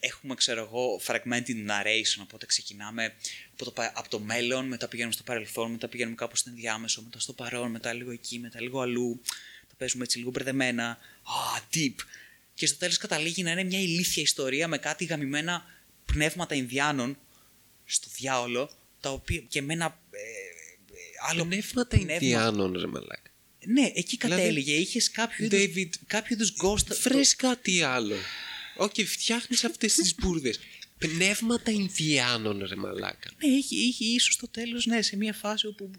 [0.00, 3.14] Έχουμε, ξέρω εγώ, fragmented narration, οπότε ξεκινάμε
[3.52, 7.02] από το, πα- από το μέλλον, μετά πηγαίνουμε στο παρελθόν, μετά πηγαίνουμε κάπου στο ενδιάμεσο,
[7.02, 9.20] μετά στο παρόν, μετά λίγο εκεί, μετά λίγο αλλού.
[9.68, 10.88] Τα παίζουμε έτσι λίγο μπερδεμένα.
[11.22, 11.94] Α, deep.
[12.54, 15.64] Και στο τέλος καταλήγει να είναι μια ηλίθια ιστορία με κάτι γαμημένα
[16.04, 17.18] πνεύματα Ινδιάνων
[17.90, 18.70] στο διάολο,
[19.00, 23.30] τα οποία και με ένα ε, ε, άλλο Πνεύματα πνεύμα- Ινδιάνων, ρε μαλάκα.
[23.66, 24.74] Ναι, εκεί Δηλαδή, κατέληγε.
[24.74, 26.96] Είχες κάποιο είδους, David, κάποιο είδους ghost.
[27.02, 28.16] Βρες κάτι άλλο.
[28.76, 30.58] Όχι, φτιάχνεις αυτές τις μπουρδες.
[30.98, 33.30] Πνεύματα Ινδιάνων, ρε μαλάκα.
[33.44, 35.90] Ναι, είχε, είχε ίσως στο τέλος, ναι, σε μια φάση όπου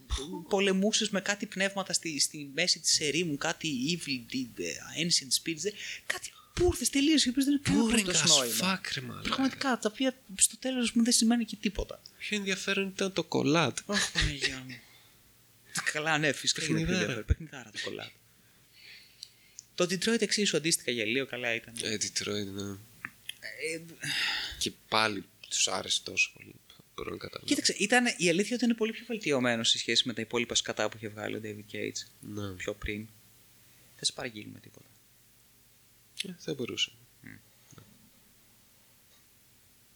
[0.50, 4.72] πολεμούσες με κάτι πνεύματα στη, στη μέση της ερήμου, κάτι evil, deed, ε,
[5.04, 5.70] ancient spirits, ε,
[6.06, 8.56] κάτι πούρθες τελείως, οι οποίες δεν είναι καν Boring απολύτως as νόημα.
[8.82, 9.28] fuck, ρε μαλάκα.
[9.30, 12.02] Πραγματικά, τα οποία στο τέλος μου δεν σημαίνει και τίποτα.
[12.18, 13.78] Πιο ενδιαφέρον ήταν το κολάτ.
[13.86, 14.76] Αχ, Παναγία μου.
[15.94, 17.02] Καλά, ναι, φυσικά είναι πιο Παιχνιδάρα.
[17.12, 17.26] ενδιαφέρον.
[17.38, 18.10] Παιχνιδάρα το κολλάτ.
[19.76, 21.74] Το Detroit εξίσου αντίστοιχα γελίο, καλά ήταν.
[21.82, 22.72] Ε, Detroit, ναι.
[23.74, 23.82] Ε,
[24.60, 26.54] Και πάλι τους άρεσε τόσο πολύ.
[26.96, 27.48] Μπορώ να καταλάβω.
[27.48, 30.90] Κοίταξε, ήταν, η αλήθεια ότι είναι πολύ πιο βελτιωμένο σε σχέση με τα υπόλοιπα σκατά
[30.90, 32.50] που είχε βγάλει ο David Gates Ναι.
[32.50, 32.98] πιο πριν.
[33.96, 34.86] Δεν σε παραγγείλουμε τίποτα.
[36.24, 36.92] Ε, θα μπορούσε.